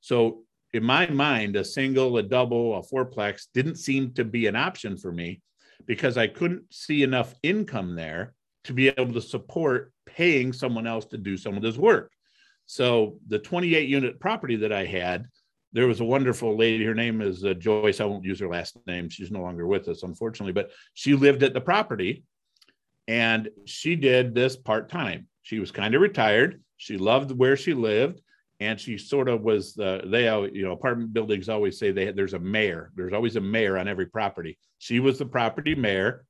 So 0.00 0.44
in 0.72 0.82
my 0.82 1.06
mind, 1.08 1.56
a 1.56 1.64
single, 1.64 2.16
a 2.16 2.22
double, 2.22 2.76
a 2.76 2.82
fourplex 2.82 3.46
didn't 3.54 3.76
seem 3.76 4.12
to 4.14 4.24
be 4.24 4.46
an 4.46 4.56
option 4.56 4.96
for 4.96 5.12
me 5.12 5.42
because 5.86 6.16
I 6.16 6.26
couldn't 6.26 6.72
see 6.72 7.02
enough 7.02 7.34
income 7.42 7.94
there 7.94 8.34
to 8.64 8.72
be 8.72 8.88
able 8.88 9.12
to 9.12 9.20
support 9.20 9.92
paying 10.06 10.52
someone 10.52 10.86
else 10.86 11.04
to 11.06 11.18
do 11.18 11.36
some 11.36 11.56
of 11.56 11.62
this 11.62 11.76
work. 11.76 12.12
So 12.66 13.18
the 13.26 13.38
28 13.38 13.88
unit 13.88 14.20
property 14.20 14.56
that 14.56 14.72
I 14.72 14.84
had, 14.84 15.26
there 15.72 15.86
was 15.86 16.00
a 16.00 16.04
wonderful 16.04 16.56
lady. 16.56 16.84
Her 16.84 16.94
name 16.94 17.20
is 17.20 17.44
uh, 17.44 17.54
Joyce. 17.54 18.00
I 18.00 18.04
won't 18.04 18.24
use 18.24 18.40
her 18.40 18.48
last 18.48 18.76
name. 18.86 19.08
She's 19.08 19.30
no 19.30 19.40
longer 19.40 19.66
with 19.66 19.88
us, 19.88 20.02
unfortunately, 20.02 20.52
but 20.52 20.70
she 20.94 21.14
lived 21.14 21.42
at 21.42 21.54
the 21.54 21.60
property 21.60 22.24
and 23.08 23.48
she 23.64 23.96
did 23.96 24.34
this 24.34 24.56
part 24.56 24.88
time. 24.88 25.26
She 25.42 25.58
was 25.58 25.70
kind 25.70 25.94
of 25.94 26.00
retired. 26.00 26.62
She 26.76 26.96
loved 26.96 27.32
where 27.32 27.56
she 27.56 27.74
lived. 27.74 28.20
And 28.60 28.78
she 28.78 28.96
sort 28.96 29.28
of 29.28 29.40
was 29.40 29.74
the, 29.74 30.02
they, 30.06 30.24
you 30.52 30.62
know, 30.62 30.70
apartment 30.70 31.12
buildings 31.12 31.48
always 31.48 31.78
say 31.78 31.90
they, 31.90 32.12
there's 32.12 32.34
a 32.34 32.38
mayor. 32.38 32.92
There's 32.94 33.12
always 33.12 33.34
a 33.34 33.40
mayor 33.40 33.76
on 33.76 33.88
every 33.88 34.06
property. 34.06 34.56
She 34.78 35.00
was 35.00 35.18
the 35.18 35.26
property 35.26 35.74
mayor. 35.74 36.24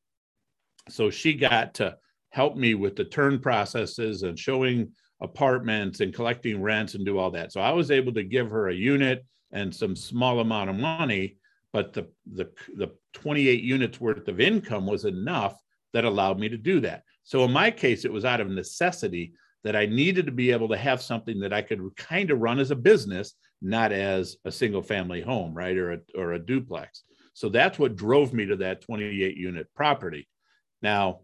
So 0.89 1.11
she 1.11 1.35
got 1.35 1.75
to 1.75 1.99
help 2.33 2.57
me 2.57 2.75
with 2.75 2.97
the 2.97 3.05
turn 3.05 3.39
processes 3.39 4.23
and 4.23 4.39
showing 4.39 4.91
apartments 5.21 6.01
and 6.01 6.15
collecting 6.15 6.61
rents 6.61 6.95
and 6.95 7.07
do 7.07 7.19
all 7.19 7.31
that. 7.31 7.53
So 7.53 7.61
I 7.61 7.71
was 7.73 7.91
able 7.91 8.13
to 8.15 8.25
give 8.25 8.51
her 8.51 8.69
a 8.69 8.75
unit 8.75 9.25
and 9.53 9.75
some 9.75 9.95
small 9.95 10.41
amount 10.41 10.71
of 10.71 10.77
money, 10.77 11.37
but 11.73 11.93
the 11.93 12.09
the 12.33 12.51
the 12.77 12.89
28 13.13 13.63
units 13.63 14.01
worth 14.01 14.27
of 14.29 14.41
income 14.41 14.87
was 14.87 15.05
enough 15.05 15.57
that 15.93 16.07
allowed 16.07 16.39
me 16.39 16.49
to 16.49 16.57
do 16.57 16.81
that. 16.81 17.03
So 17.23 17.45
in 17.45 17.53
my 17.53 17.71
case, 17.71 18.05
it 18.05 18.13
was 18.13 18.25
out 18.25 18.41
of 18.41 18.51
necessity 18.51 19.35
that 19.63 19.77
I 19.77 19.87
needed 19.87 20.27
to 20.27 20.33
be 20.33 20.51
able 20.51 20.69
to 20.71 20.77
have 20.77 21.01
something 21.01 21.39
that 21.41 21.53
I 21.53 21.63
could 21.63 21.81
kind 21.97 22.31
of 22.31 22.41
run 22.41 22.59
as 22.59 22.71
a 22.71 22.77
business, 22.77 23.35
not 23.61 23.93
as 23.93 24.37
a 24.45 24.51
single 24.51 24.83
family 24.83 25.21
home, 25.21 25.55
right, 25.55 25.77
or 25.77 25.93
a 25.93 25.99
or 26.17 26.33
a 26.33 26.39
duplex. 26.39 27.05
So 27.35 27.49
that's 27.49 27.79
what 27.79 27.97
drove 27.97 28.33
me 28.33 28.47
to 28.47 28.57
that 28.57 28.81
28 28.81 29.37
unit 29.37 29.69
property. 29.75 30.29
Now, 30.83 31.21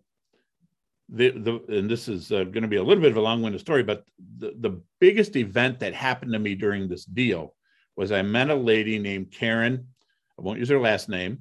the, 1.09 1.31
the 1.31 1.79
and 1.79 1.91
this 1.91 2.09
is 2.09 2.31
uh, 2.33 2.45
going 2.45 2.63
to 2.63 2.69
be 2.69 2.77
a 2.77 2.83
little 2.83 3.03
bit 3.03 3.11
of 3.11 3.17
a 3.17 3.23
long-winded 3.23 3.61
story, 3.61 3.83
but 3.83 4.05
the, 4.39 4.55
the 4.59 4.81
biggest 5.01 5.37
event 5.37 5.81
that 5.81 5.95
happened 5.95 6.33
to 6.33 6.39
me 6.39 6.55
during 6.55 6.89
this 6.89 7.05
deal 7.05 7.55
was 7.97 8.13
I 8.13 8.23
met 8.23 8.51
a 8.51 8.55
lady 8.55 8.99
named 8.99 9.33
Karen. 9.33 9.89
I 10.39 10.43
won't 10.43 10.59
use 10.59 10.69
her 10.69 10.81
last 10.81 11.09
name. 11.09 11.41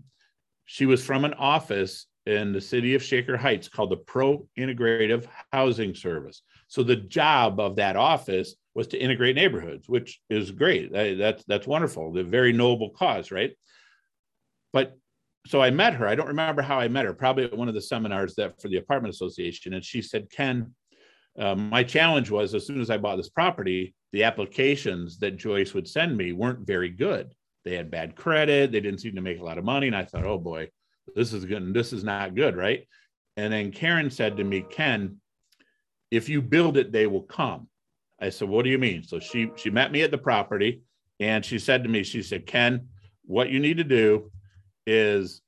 She 0.65 0.85
was 0.85 1.03
from 1.03 1.25
an 1.25 1.33
office 1.33 2.07
in 2.25 2.51
the 2.51 2.61
city 2.61 2.95
of 2.95 3.03
Shaker 3.03 3.37
Heights 3.37 3.69
called 3.69 3.91
the 3.91 3.97
Pro 3.97 4.47
Integrative 4.57 5.27
Housing 5.53 5.95
Service. 5.95 6.41
So 6.67 6.83
the 6.83 6.95
job 6.95 7.59
of 7.59 7.77
that 7.77 7.95
office 7.95 8.55
was 8.73 8.87
to 8.87 8.97
integrate 8.97 9.35
neighborhoods, 9.35 9.87
which 9.87 10.19
is 10.29 10.51
great. 10.51 10.91
That's 10.91 11.43
that's 11.45 11.67
wonderful. 11.67 12.11
The 12.11 12.23
very 12.23 12.53
noble 12.53 12.89
cause, 12.89 13.31
right? 13.31 13.51
But 14.73 14.97
so 15.47 15.61
I 15.61 15.71
met 15.71 15.93
her. 15.93 16.07
I 16.07 16.15
don't 16.15 16.27
remember 16.27 16.61
how 16.61 16.79
I 16.79 16.87
met 16.87 17.05
her. 17.05 17.13
Probably 17.13 17.45
at 17.45 17.57
one 17.57 17.67
of 17.67 17.73
the 17.73 17.81
seminars 17.81 18.35
that 18.35 18.61
for 18.61 18.67
the 18.67 18.77
apartment 18.77 19.13
association, 19.13 19.73
and 19.73 19.83
she 19.83 20.01
said, 20.01 20.29
"Ken, 20.29 20.73
uh, 21.39 21.55
my 21.55 21.83
challenge 21.83 22.29
was 22.29 22.53
as 22.53 22.67
soon 22.67 22.81
as 22.81 22.89
I 22.89 22.97
bought 22.97 23.15
this 23.17 23.29
property, 23.29 23.95
the 24.11 24.23
applications 24.23 25.19
that 25.19 25.37
Joyce 25.37 25.73
would 25.73 25.87
send 25.87 26.17
me 26.17 26.33
weren't 26.33 26.67
very 26.67 26.89
good. 26.89 27.33
They 27.63 27.75
had 27.75 27.91
bad 27.91 28.15
credit. 28.15 28.71
They 28.71 28.79
didn't 28.79 29.01
seem 29.01 29.15
to 29.15 29.21
make 29.21 29.39
a 29.39 29.43
lot 29.43 29.57
of 29.57 29.65
money, 29.65 29.87
and 29.87 29.95
I 29.95 30.05
thought, 30.05 30.25
oh 30.25 30.37
boy, 30.37 30.69
this 31.15 31.33
is 31.33 31.45
good. 31.45 31.73
This 31.73 31.93
is 31.93 32.03
not 32.03 32.35
good, 32.35 32.55
right?" 32.55 32.87
And 33.35 33.53
then 33.53 33.71
Karen 33.71 34.09
said 34.09 34.37
to 34.37 34.43
me, 34.43 34.61
"Ken, 34.61 35.17
if 36.11 36.29
you 36.29 36.41
build 36.41 36.77
it, 36.77 36.91
they 36.91 37.07
will 37.07 37.23
come." 37.23 37.69
I 38.19 38.29
said, 38.29 38.49
"What 38.49 38.63
do 38.63 38.69
you 38.69 38.79
mean?" 38.79 39.03
So 39.03 39.19
she 39.19 39.51
she 39.55 39.69
met 39.69 39.91
me 39.91 40.01
at 40.01 40.11
the 40.11 40.17
property, 40.17 40.81
and 41.19 41.45
she 41.45 41.59
said 41.59 41.83
to 41.83 41.89
me, 41.89 42.03
she 42.03 42.21
said, 42.21 42.45
"Ken, 42.45 42.89
what 43.23 43.49
you 43.49 43.59
need 43.59 43.77
to 43.77 43.83
do 43.83 44.31
is 44.87 45.41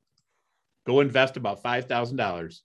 go 0.85 0.99
invest 0.99 1.37
about 1.37 1.63
$5,000 1.63 2.59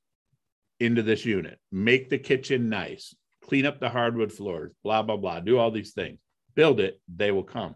into 0.81 1.03
this 1.03 1.25
unit, 1.25 1.59
make 1.73 2.11
the 2.11 2.19
kitchen 2.19 2.69
nice, 2.69 3.15
clean 3.43 3.65
up 3.65 3.81
the 3.81 3.89
hardwood 3.89 4.33
floors, 4.33 4.73
blah, 4.83 5.03
blah, 5.03 5.17
blah, 5.17 5.41
do 5.41 5.59
all 5.59 5.71
these 5.71 5.93
things, 5.93 6.19
build 6.55 6.81
it, 6.81 7.01
they 7.15 7.31
will 7.31 7.45
come. 7.45 7.75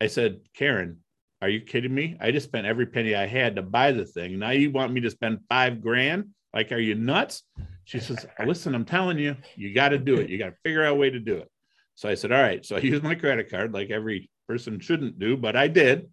I 0.00 0.08
said, 0.08 0.40
Karen, 0.54 0.98
are 1.42 1.48
you 1.48 1.60
kidding 1.60 1.94
me? 1.94 2.16
I 2.20 2.30
just 2.30 2.46
spent 2.46 2.66
every 2.66 2.86
penny 2.86 3.14
I 3.14 3.26
had 3.26 3.56
to 3.56 3.62
buy 3.62 3.92
the 3.92 4.04
thing. 4.04 4.38
Now 4.38 4.50
you 4.50 4.70
want 4.70 4.92
me 4.92 5.00
to 5.02 5.10
spend 5.10 5.40
five 5.48 5.80
grand? 5.80 6.28
Like, 6.54 6.72
are 6.72 6.78
you 6.78 6.94
nuts? 6.94 7.42
She 7.84 7.98
says, 7.98 8.26
Listen, 8.44 8.74
I'm 8.74 8.84
telling 8.84 9.18
you, 9.18 9.36
you 9.56 9.74
got 9.74 9.90
to 9.90 9.98
do 9.98 10.16
it. 10.16 10.30
You 10.30 10.38
got 10.38 10.50
to 10.50 10.56
figure 10.62 10.84
out 10.84 10.92
a 10.92 10.94
way 10.94 11.10
to 11.10 11.18
do 11.18 11.36
it. 11.36 11.50
So 11.94 12.08
I 12.08 12.14
said, 12.14 12.30
All 12.30 12.40
right. 12.40 12.64
So 12.64 12.76
I 12.76 12.80
used 12.80 13.02
my 13.02 13.14
credit 13.14 13.50
card 13.50 13.72
like 13.72 13.90
every 13.90 14.30
person 14.48 14.78
shouldn't 14.78 15.18
do, 15.18 15.36
but 15.36 15.56
I 15.56 15.68
did. 15.68 16.10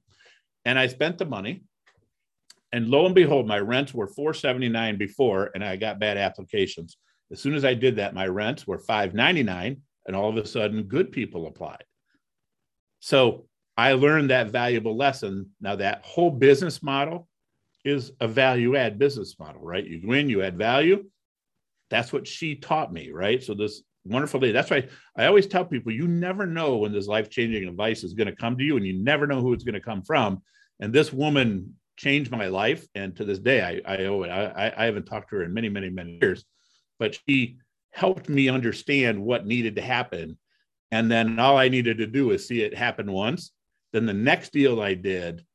And 0.66 0.80
I 0.80 0.88
spent 0.88 1.18
the 1.18 1.26
money 1.26 1.64
and 2.72 2.88
lo 2.88 3.06
and 3.06 3.16
behold, 3.16 3.48
my 3.48 3.60
rents 3.60 3.94
were 3.94 4.08
479 4.08 4.98
before, 4.98 5.52
and 5.56 5.64
I 5.64 5.76
got 5.76 6.00
bad 6.00 6.18
applications. 6.18 6.98
As 7.32 7.40
soon 7.40 7.56
as 7.56 7.66
I 7.66 7.74
did 7.74 7.96
that, 7.98 8.14
my 8.14 8.28
rents 8.28 8.68
were 8.68 8.80
599, 8.80 9.82
and 10.08 10.16
all 10.16 10.30
of 10.30 10.38
a 10.38 10.46
sudden, 10.46 10.84
good 10.84 11.12
people 11.12 11.48
applied. 11.48 11.84
So 13.00 13.48
I 13.78 13.94
learned 13.94 14.30
that 14.30 14.52
valuable 14.52 14.96
lesson. 14.96 15.50
Now, 15.62 15.76
that 15.78 16.04
whole 16.04 16.32
business 16.32 16.84
model 16.84 17.28
is 17.86 18.12
a 18.20 18.28
value 18.28 18.76
add 18.76 19.00
business 19.00 19.38
model, 19.40 19.62
right? 19.62 19.86
You 19.86 20.06
go 20.06 20.14
in, 20.14 20.30
you 20.30 20.44
add 20.44 20.58
value. 20.58 21.06
That's 21.90 22.14
what 22.14 22.28
she 22.28 22.56
taught 22.56 22.94
me, 22.94 23.10
right? 23.10 23.42
So, 23.42 23.54
this 23.54 23.82
wonderful 24.06 24.40
day. 24.40 24.52
That's 24.52 24.70
why 24.70 24.88
I 25.16 25.26
always 25.26 25.48
tell 25.48 25.66
people 25.66 25.92
you 25.92 26.08
never 26.08 26.46
know 26.46 26.78
when 26.78 26.92
this 26.92 27.08
life 27.08 27.30
changing 27.30 27.68
advice 27.68 28.04
is 28.04 28.14
going 28.14 28.28
to 28.28 28.36
come 28.36 28.58
to 28.58 28.64
you, 28.64 28.78
and 28.78 28.86
you 28.86 28.94
never 28.94 29.26
know 29.28 29.42
who 29.42 29.54
it's 29.54 29.64
going 29.64 29.74
to 29.74 29.80
come 29.80 30.04
from. 30.04 30.42
And 30.80 30.94
this 30.94 31.12
woman 31.12 31.76
changed 32.00 32.32
my 32.32 32.48
life. 32.48 32.88
And 32.96 33.16
to 33.18 33.26
this 33.26 33.40
day, 33.40 33.62
I, 33.62 33.94
I 33.94 34.06
owe 34.06 34.24
it. 34.24 34.30
I, 34.30 34.74
I 34.76 34.86
haven't 34.86 35.06
talked 35.06 35.30
to 35.30 35.36
her 35.36 35.44
in 35.44 35.54
many, 35.54 35.70
many, 35.70 35.90
many 35.90 36.18
years, 36.22 36.46
but 36.98 37.20
she 37.28 37.58
helped 37.92 38.30
me 38.30 38.48
understand 38.48 39.22
what 39.22 39.46
needed 39.46 39.76
to 39.76 39.82
happen. 39.82 40.38
And 40.92 41.12
then 41.12 41.38
all 41.38 41.58
I 41.58 41.68
needed 41.68 41.98
to 41.98 42.08
do 42.08 42.28
was 42.28 42.48
see 42.48 42.62
it 42.62 42.76
happen 42.76 43.12
once. 43.12 43.52
Then 43.92 44.06
the 44.06 44.14
next 44.14 44.54
deal 44.54 44.82
I 44.82 44.94
did, 44.94 45.46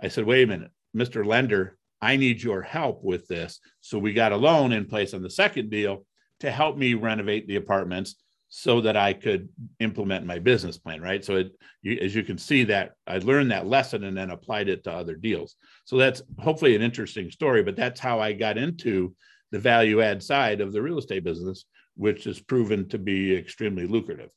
I 0.00 0.08
said, 0.08 0.24
wait 0.24 0.44
a 0.44 0.46
minute, 0.46 0.70
Mr. 0.96 1.26
Lender, 1.26 1.76
I 2.00 2.16
need 2.16 2.42
your 2.42 2.62
help 2.62 3.02
with 3.02 3.26
this. 3.26 3.58
So 3.80 3.98
we 3.98 4.12
got 4.12 4.32
a 4.32 4.36
loan 4.36 4.72
in 4.72 4.86
place 4.86 5.14
on 5.14 5.22
the 5.22 5.30
second 5.30 5.70
deal 5.70 6.06
to 6.40 6.50
help 6.50 6.76
me 6.76 6.94
renovate 6.94 7.48
the 7.48 7.56
apartments 7.56 8.16
so 8.54 8.82
that 8.82 8.98
I 8.98 9.14
could 9.14 9.48
implement 9.80 10.26
my 10.26 10.38
business 10.38 10.76
plan, 10.76 11.00
right? 11.00 11.24
So 11.24 11.36
it, 11.36 11.52
you, 11.80 11.96
as 12.02 12.14
you 12.14 12.22
can 12.22 12.36
see 12.36 12.64
that 12.64 12.92
I 13.06 13.16
learned 13.16 13.50
that 13.50 13.66
lesson 13.66 14.04
and 14.04 14.14
then 14.14 14.28
applied 14.28 14.68
it 14.68 14.84
to 14.84 14.92
other 14.92 15.14
deals. 15.14 15.56
So 15.86 15.96
that's 15.96 16.20
hopefully 16.38 16.76
an 16.76 16.82
interesting 16.82 17.30
story, 17.30 17.62
but 17.62 17.76
that's 17.76 17.98
how 17.98 18.20
I 18.20 18.34
got 18.34 18.58
into 18.58 19.14
the 19.52 19.58
value 19.58 20.02
add 20.02 20.22
side 20.22 20.60
of 20.60 20.74
the 20.74 20.82
real 20.82 20.98
estate 20.98 21.24
business, 21.24 21.64
which 21.96 22.24
has 22.24 22.40
proven 22.40 22.90
to 22.90 22.98
be 22.98 23.34
extremely 23.34 23.86
lucrative. 23.86 24.28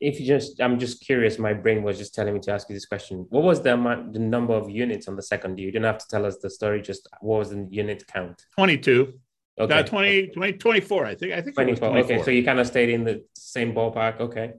If 0.00 0.18
you 0.18 0.26
just, 0.26 0.58
I'm 0.62 0.78
just 0.78 1.04
curious, 1.04 1.38
my 1.38 1.52
brain 1.52 1.82
was 1.82 1.98
just 1.98 2.14
telling 2.14 2.32
me 2.32 2.40
to 2.40 2.52
ask 2.52 2.70
you 2.70 2.74
this 2.74 2.86
question. 2.86 3.26
What 3.28 3.42
was 3.42 3.60
the 3.60 3.74
amount, 3.74 4.14
the 4.14 4.18
number 4.18 4.54
of 4.54 4.70
units 4.70 5.08
on 5.08 5.16
the 5.16 5.22
second 5.22 5.56
deal? 5.56 5.66
You 5.66 5.72
don't 5.72 5.84
have 5.84 5.98
to 5.98 6.08
tell 6.08 6.24
us 6.24 6.38
the 6.38 6.48
story, 6.48 6.80
just 6.80 7.06
what 7.20 7.40
was 7.40 7.50
the 7.50 7.66
unit 7.70 8.06
count? 8.06 8.42
22. 8.54 9.12
Okay. 9.58 9.72
Uh, 9.72 9.82
20, 9.84 10.28
20, 10.28 10.52
24, 10.54 11.06
I 11.06 11.14
think. 11.14 11.32
I 11.32 11.40
think 11.40 11.54
24. 11.54 11.90
24. 11.90 12.16
Okay, 12.16 12.24
so 12.24 12.30
you 12.30 12.44
kind 12.44 12.58
of 12.58 12.66
stayed 12.66 12.88
in 12.88 13.04
the 13.04 13.24
same 13.34 13.72
ballpark. 13.72 14.20
Okay. 14.20 14.54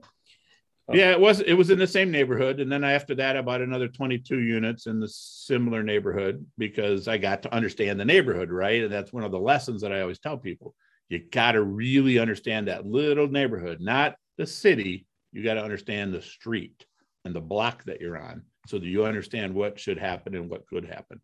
Oh. 0.88 0.94
Yeah, 0.94 1.10
it 1.10 1.20
was 1.20 1.40
it 1.40 1.54
was 1.54 1.70
in 1.70 1.78
the 1.78 1.86
same 1.86 2.12
neighborhood, 2.12 2.60
and 2.60 2.70
then 2.70 2.84
after 2.84 3.14
that, 3.16 3.36
I 3.36 3.42
bought 3.42 3.60
another 3.60 3.88
22 3.88 4.38
units 4.38 4.86
in 4.86 5.00
the 5.00 5.08
similar 5.08 5.82
neighborhood 5.82 6.46
because 6.58 7.08
I 7.08 7.18
got 7.18 7.42
to 7.42 7.52
understand 7.52 7.98
the 7.98 8.04
neighborhood, 8.04 8.50
right? 8.50 8.84
And 8.84 8.92
that's 8.92 9.12
one 9.12 9.24
of 9.24 9.32
the 9.32 9.38
lessons 9.38 9.82
that 9.82 9.92
I 9.92 10.00
always 10.00 10.20
tell 10.20 10.38
people: 10.38 10.74
you 11.08 11.18
got 11.18 11.52
to 11.52 11.62
really 11.62 12.18
understand 12.18 12.68
that 12.68 12.86
little 12.86 13.26
neighborhood, 13.26 13.80
not 13.80 14.14
the 14.38 14.46
city. 14.46 15.06
You 15.32 15.42
got 15.42 15.54
to 15.54 15.64
understand 15.64 16.14
the 16.14 16.22
street 16.22 16.86
and 17.24 17.34
the 17.34 17.40
block 17.40 17.84
that 17.84 18.00
you're 18.00 18.18
on, 18.18 18.44
so 18.68 18.78
that 18.78 18.86
you 18.86 19.04
understand 19.04 19.54
what 19.54 19.80
should 19.80 19.98
happen 19.98 20.36
and 20.36 20.48
what 20.48 20.68
could 20.68 20.86
happen. 20.86 21.20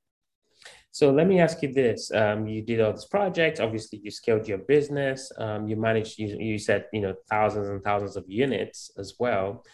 So 0.93 1.11
let 1.11 1.27
me 1.27 1.41
ask 1.41 1.63
you 1.63 1.73
this: 1.73 2.13
um, 2.13 2.47
You 2.47 2.61
did 2.61 2.81
all 2.81 2.93
this 2.93 3.07
project. 3.07 3.61
Obviously, 3.61 4.01
you 4.05 4.11
scaled 4.11 4.47
your 4.47 4.59
business. 4.59 5.33
Um, 5.39 5.67
you 5.67 5.75
managed. 5.75 6.19
You, 6.19 6.37
you 6.39 6.59
said 6.59 6.85
you 6.93 7.01
know 7.01 7.15
thousands 7.31 7.69
and 7.69 7.83
thousands 7.83 8.15
of 8.15 8.25
units 8.29 8.91
as 8.99 9.15
well, 9.19 9.65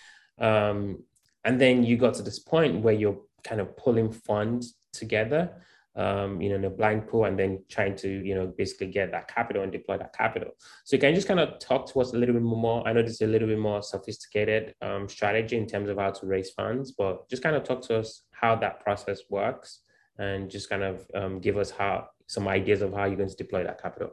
um, 0.40 1.02
and 1.44 1.60
then 1.60 1.82
you 1.82 1.96
got 1.96 2.14
to 2.14 2.22
this 2.22 2.38
point 2.38 2.82
where 2.82 2.94
you're 2.94 3.20
kind 3.42 3.60
of 3.60 3.76
pulling 3.76 4.12
funds 4.12 4.76
together. 4.92 5.50
Um, 5.96 6.40
you 6.40 6.50
know, 6.50 6.54
in 6.54 6.64
a 6.64 6.70
blind 6.70 7.08
pool, 7.08 7.24
and 7.24 7.36
then 7.36 7.64
trying 7.68 7.96
to, 7.96 8.08
you 8.08 8.32
know, 8.36 8.46
basically 8.46 8.86
get 8.86 9.10
that 9.10 9.26
capital 9.26 9.64
and 9.64 9.72
deploy 9.72 9.98
that 9.98 10.14
capital. 10.16 10.50
So, 10.84 10.96
can 10.96 11.08
you 11.08 11.16
just 11.16 11.26
kind 11.26 11.40
of 11.40 11.58
talk 11.58 11.92
to 11.92 12.00
us 12.00 12.12
a 12.12 12.16
little 12.16 12.34
bit 12.34 12.44
more? 12.44 12.86
I 12.86 12.92
know 12.92 13.02
this 13.02 13.14
is 13.14 13.22
a 13.22 13.26
little 13.26 13.48
bit 13.48 13.58
more 13.58 13.82
sophisticated 13.82 14.76
um, 14.80 15.08
strategy 15.08 15.56
in 15.56 15.66
terms 15.66 15.88
of 15.88 15.98
how 15.98 16.12
to 16.12 16.26
raise 16.26 16.50
funds, 16.50 16.92
but 16.92 17.28
just 17.28 17.42
kind 17.42 17.56
of 17.56 17.64
talk 17.64 17.82
to 17.88 17.98
us 17.98 18.22
how 18.30 18.54
that 18.56 18.78
process 18.78 19.22
works 19.28 19.80
and 20.18 20.50
just 20.50 20.68
kind 20.68 20.82
of 20.82 21.06
um, 21.14 21.40
give 21.40 21.56
us 21.56 21.70
how 21.70 22.08
some 22.26 22.48
ideas 22.48 22.82
of 22.82 22.92
how 22.92 23.04
you're 23.04 23.16
going 23.16 23.28
to 23.28 23.36
deploy 23.36 23.64
that 23.64 23.80
capital. 23.80 24.10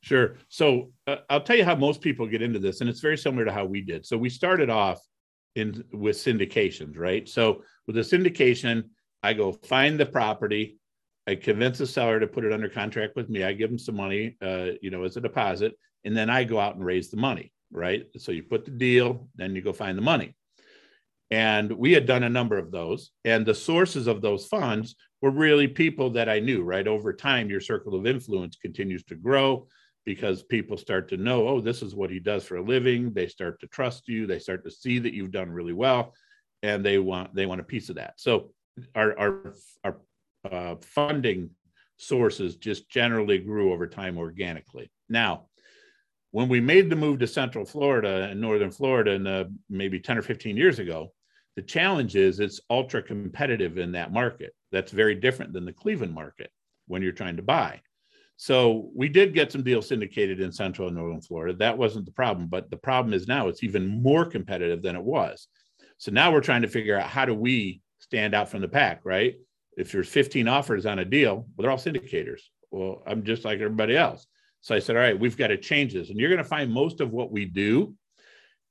Sure. 0.00 0.36
So 0.48 0.92
uh, 1.06 1.16
I'll 1.30 1.42
tell 1.42 1.56
you 1.56 1.64
how 1.64 1.76
most 1.76 2.00
people 2.00 2.26
get 2.26 2.42
into 2.42 2.58
this, 2.58 2.80
and 2.80 2.90
it's 2.90 3.00
very 3.00 3.18
similar 3.18 3.44
to 3.44 3.52
how 3.52 3.64
we 3.64 3.80
did. 3.80 4.04
So 4.04 4.16
we 4.18 4.28
started 4.28 4.70
off 4.70 5.00
in 5.54 5.84
with 5.92 6.16
syndications, 6.16 6.98
right? 6.98 7.28
So 7.28 7.62
with 7.86 7.96
a 7.98 8.00
syndication, 8.00 8.84
I 9.22 9.32
go 9.34 9.52
find 9.52 9.98
the 9.98 10.06
property, 10.06 10.78
I 11.28 11.36
convince 11.36 11.78
the 11.78 11.86
seller 11.86 12.18
to 12.18 12.26
put 12.26 12.44
it 12.44 12.52
under 12.52 12.68
contract 12.68 13.14
with 13.14 13.28
me. 13.28 13.44
I 13.44 13.52
give 13.52 13.70
them 13.70 13.78
some 13.78 13.94
money, 13.94 14.36
uh, 14.42 14.70
you 14.80 14.90
know, 14.90 15.04
as 15.04 15.16
a 15.16 15.20
deposit, 15.20 15.74
and 16.04 16.16
then 16.16 16.28
I 16.28 16.42
go 16.42 16.58
out 16.58 16.74
and 16.74 16.84
raise 16.84 17.10
the 17.10 17.16
money, 17.16 17.52
right? 17.70 18.06
So 18.16 18.32
you 18.32 18.42
put 18.42 18.64
the 18.64 18.72
deal, 18.72 19.28
then 19.36 19.54
you 19.54 19.62
go 19.62 19.72
find 19.72 19.96
the 19.96 20.02
money. 20.02 20.34
And 21.32 21.72
we 21.72 21.92
had 21.92 22.04
done 22.04 22.24
a 22.24 22.28
number 22.28 22.58
of 22.58 22.70
those. 22.70 23.10
And 23.24 23.46
the 23.46 23.54
sources 23.54 24.06
of 24.06 24.20
those 24.20 24.48
funds 24.48 24.96
were 25.22 25.30
really 25.30 25.66
people 25.66 26.10
that 26.10 26.28
I 26.28 26.40
knew, 26.40 26.62
right? 26.62 26.86
Over 26.86 27.14
time, 27.14 27.48
your 27.48 27.62
circle 27.62 27.94
of 27.94 28.06
influence 28.06 28.56
continues 28.56 29.02
to 29.04 29.14
grow 29.14 29.66
because 30.04 30.42
people 30.42 30.76
start 30.76 31.08
to 31.08 31.16
know, 31.16 31.48
oh, 31.48 31.62
this 31.62 31.80
is 31.80 31.94
what 31.94 32.10
he 32.10 32.18
does 32.18 32.44
for 32.44 32.56
a 32.56 32.62
living. 32.62 33.14
They 33.14 33.28
start 33.28 33.60
to 33.60 33.66
trust 33.68 34.08
you. 34.08 34.26
They 34.26 34.40
start 34.40 34.62
to 34.64 34.70
see 34.70 34.98
that 34.98 35.14
you've 35.14 35.30
done 35.30 35.50
really 35.50 35.72
well, 35.72 36.12
and 36.62 36.84
they 36.84 36.98
want 36.98 37.34
they 37.34 37.46
want 37.46 37.62
a 37.62 37.64
piece 37.64 37.88
of 37.88 37.94
that. 37.96 38.12
So 38.18 38.50
our 38.94 39.18
our 39.18 39.54
our 39.84 39.96
uh, 40.50 40.76
funding 40.82 41.48
sources 41.96 42.56
just 42.56 42.90
generally 42.90 43.38
grew 43.38 43.72
over 43.72 43.86
time 43.86 44.18
organically. 44.18 44.90
Now, 45.08 45.46
when 46.30 46.50
we 46.50 46.60
made 46.60 46.90
the 46.90 46.96
move 46.96 47.20
to 47.20 47.26
Central 47.26 47.64
Florida 47.64 48.28
and 48.30 48.38
Northern 48.38 48.70
Florida, 48.70 49.12
in 49.12 49.58
maybe 49.70 49.98
ten 49.98 50.18
or 50.18 50.22
fifteen 50.22 50.58
years 50.58 50.78
ago, 50.78 51.14
the 51.56 51.62
challenge 51.62 52.16
is 52.16 52.40
it's 52.40 52.60
ultra 52.70 53.02
competitive 53.02 53.78
in 53.78 53.92
that 53.92 54.12
market. 54.12 54.54
That's 54.70 54.92
very 54.92 55.14
different 55.14 55.52
than 55.52 55.64
the 55.64 55.72
Cleveland 55.72 56.14
market 56.14 56.50
when 56.86 57.02
you're 57.02 57.12
trying 57.12 57.36
to 57.36 57.42
buy. 57.42 57.80
So 58.36 58.90
we 58.94 59.08
did 59.08 59.34
get 59.34 59.52
some 59.52 59.62
deals 59.62 59.88
syndicated 59.88 60.40
in 60.40 60.50
Central 60.50 60.88
and 60.88 60.96
Northern 60.96 61.20
Florida. 61.20 61.56
That 61.58 61.78
wasn't 61.78 62.06
the 62.06 62.12
problem, 62.12 62.48
but 62.48 62.70
the 62.70 62.76
problem 62.76 63.12
is 63.14 63.28
now 63.28 63.48
it's 63.48 63.62
even 63.62 64.02
more 64.02 64.24
competitive 64.24 64.82
than 64.82 64.96
it 64.96 65.02
was. 65.02 65.46
So 65.98 66.10
now 66.10 66.32
we're 66.32 66.40
trying 66.40 66.62
to 66.62 66.68
figure 66.68 66.98
out 66.98 67.06
how 67.06 67.24
do 67.24 67.34
we 67.34 67.82
stand 67.98 68.34
out 68.34 68.48
from 68.48 68.60
the 68.60 68.68
pack, 68.68 69.02
right? 69.04 69.36
If 69.76 69.92
there's 69.92 70.08
15 70.08 70.48
offers 70.48 70.86
on 70.86 70.98
a 70.98 71.04
deal, 71.04 71.36
well, 71.36 71.46
they're 71.58 71.70
all 71.70 71.76
syndicators. 71.76 72.40
Well, 72.70 73.02
I'm 73.06 73.22
just 73.22 73.44
like 73.44 73.60
everybody 73.60 73.96
else. 73.96 74.26
So 74.62 74.74
I 74.74 74.80
said, 74.80 74.96
all 74.96 75.02
right, 75.02 75.18
we've 75.18 75.36
got 75.36 75.48
to 75.48 75.56
change 75.56 75.92
this. 75.92 76.10
And 76.10 76.18
you're 76.18 76.30
going 76.30 76.38
to 76.38 76.44
find 76.44 76.72
most 76.72 77.00
of 77.00 77.12
what 77.12 77.30
we 77.30 77.44
do 77.44 77.94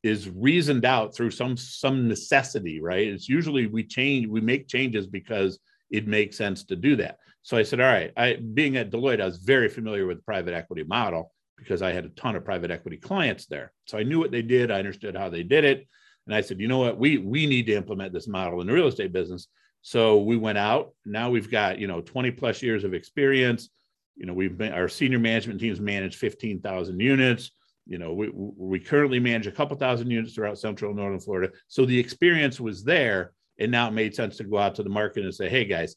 is 0.03 0.29
reasoned 0.29 0.85
out 0.85 1.15
through 1.15 1.31
some 1.31 1.55
some 1.55 2.07
necessity 2.07 2.81
right 2.81 3.07
it's 3.07 3.29
usually 3.29 3.67
we 3.67 3.83
change 3.83 4.27
we 4.27 4.41
make 4.41 4.67
changes 4.67 5.07
because 5.07 5.59
it 5.91 6.07
makes 6.07 6.37
sense 6.37 6.63
to 6.63 6.75
do 6.75 6.95
that 6.95 7.17
so 7.43 7.55
i 7.55 7.63
said 7.63 7.79
all 7.79 7.87
right 7.87 8.11
i 8.17 8.35
being 8.53 8.77
at 8.77 8.89
deloitte 8.89 9.21
i 9.21 9.25
was 9.25 9.37
very 9.37 9.69
familiar 9.69 10.07
with 10.07 10.17
the 10.17 10.23
private 10.23 10.53
equity 10.53 10.83
model 10.83 11.31
because 11.61 11.81
I 11.81 11.91
had 11.91 12.05
a 12.05 12.09
ton 12.09 12.35
of 12.35 12.43
private 12.43 12.71
equity 12.71 12.97
clients 12.97 13.45
there. 13.45 13.71
So 13.85 13.97
I 13.97 14.03
knew 14.03 14.19
what 14.19 14.31
they 14.31 14.41
did. 14.41 14.71
I 14.71 14.79
understood 14.79 15.15
how 15.15 15.29
they 15.29 15.43
did 15.43 15.63
it. 15.63 15.87
And 16.25 16.35
I 16.35 16.41
said, 16.41 16.59
you 16.59 16.67
know 16.67 16.79
what, 16.79 16.97
we 16.97 17.17
we 17.17 17.45
need 17.45 17.67
to 17.67 17.75
implement 17.75 18.13
this 18.13 18.27
model 18.27 18.61
in 18.61 18.67
the 18.67 18.73
real 18.73 18.87
estate 18.87 19.13
business. 19.13 19.47
So 19.81 20.19
we 20.19 20.37
went 20.37 20.57
out. 20.57 20.93
Now 21.05 21.29
we've 21.29 21.49
got 21.49 21.79
you 21.79 21.87
know 21.87 22.01
20 22.01 22.31
plus 22.31 22.61
years 22.61 22.83
of 22.83 22.93
experience. 22.93 23.69
You 24.15 24.25
know, 24.25 24.33
we've 24.33 24.57
been 24.57 24.73
our 24.73 24.87
senior 24.87 25.19
management 25.19 25.59
teams 25.59 25.79
manage 25.79 26.17
15,000 26.17 26.99
units. 26.99 27.51
You 27.91 27.97
know, 27.97 28.13
we 28.13 28.29
we 28.33 28.79
currently 28.79 29.19
manage 29.19 29.47
a 29.47 29.51
couple 29.51 29.75
thousand 29.75 30.09
units 30.09 30.33
throughout 30.33 30.57
Central 30.57 30.91
and 30.91 30.99
Northern 30.99 31.19
Florida. 31.19 31.51
So 31.67 31.85
the 31.85 31.99
experience 31.99 32.57
was 32.59 32.83
there, 32.83 33.33
and 33.59 33.71
now 33.71 33.87
it 33.87 33.91
made 33.91 34.15
sense 34.15 34.37
to 34.37 34.45
go 34.45 34.57
out 34.57 34.75
to 34.75 34.83
the 34.83 34.89
market 34.89 35.25
and 35.25 35.35
say, 35.35 35.49
hey 35.49 35.65
guys, 35.65 35.95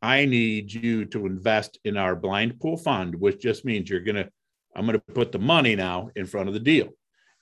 I 0.00 0.24
need 0.24 0.72
you 0.72 1.04
to 1.06 1.26
invest 1.26 1.78
in 1.84 1.96
our 1.96 2.16
blind 2.16 2.58
pool 2.60 2.78
fund, 2.78 3.14
which 3.14 3.42
just 3.42 3.64
means 3.64 3.90
you're 3.90 4.00
gonna 4.00 4.28
I'm 4.76 4.86
going 4.86 4.98
to 4.98 5.12
put 5.12 5.32
the 5.32 5.38
money 5.38 5.76
now 5.76 6.10
in 6.16 6.26
front 6.26 6.48
of 6.48 6.54
the 6.54 6.60
deal. 6.60 6.88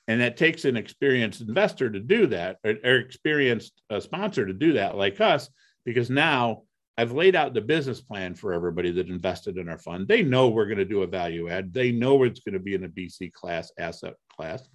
And 0.08 0.20
that 0.20 0.36
takes 0.36 0.64
an 0.64 0.76
experienced 0.76 1.40
investor 1.40 1.88
to 1.88 2.00
do 2.00 2.26
that, 2.26 2.58
or, 2.64 2.74
or 2.84 2.96
experienced 2.96 3.72
uh, 3.88 4.00
sponsor 4.00 4.46
to 4.46 4.52
do 4.52 4.74
that, 4.74 4.96
like 4.96 5.20
us, 5.20 5.48
because 5.84 6.10
now 6.10 6.62
I've 6.98 7.12
laid 7.12 7.34
out 7.34 7.54
the 7.54 7.60
business 7.60 8.00
plan 8.00 8.34
for 8.34 8.52
everybody 8.52 8.90
that 8.92 9.08
invested 9.08 9.56
in 9.56 9.68
our 9.68 9.78
fund. 9.78 10.06
They 10.06 10.22
know 10.22 10.48
we're 10.48 10.66
going 10.66 10.78
to 10.78 10.84
do 10.84 11.02
a 11.02 11.06
value 11.06 11.48
add. 11.48 11.72
They 11.72 11.90
know 11.90 12.22
it's 12.22 12.40
going 12.40 12.52
to 12.52 12.60
be 12.60 12.74
in 12.74 12.84
a 12.84 12.88
BC 12.88 13.32
class 13.32 13.72
asset 13.78 14.14
class. 14.34 14.68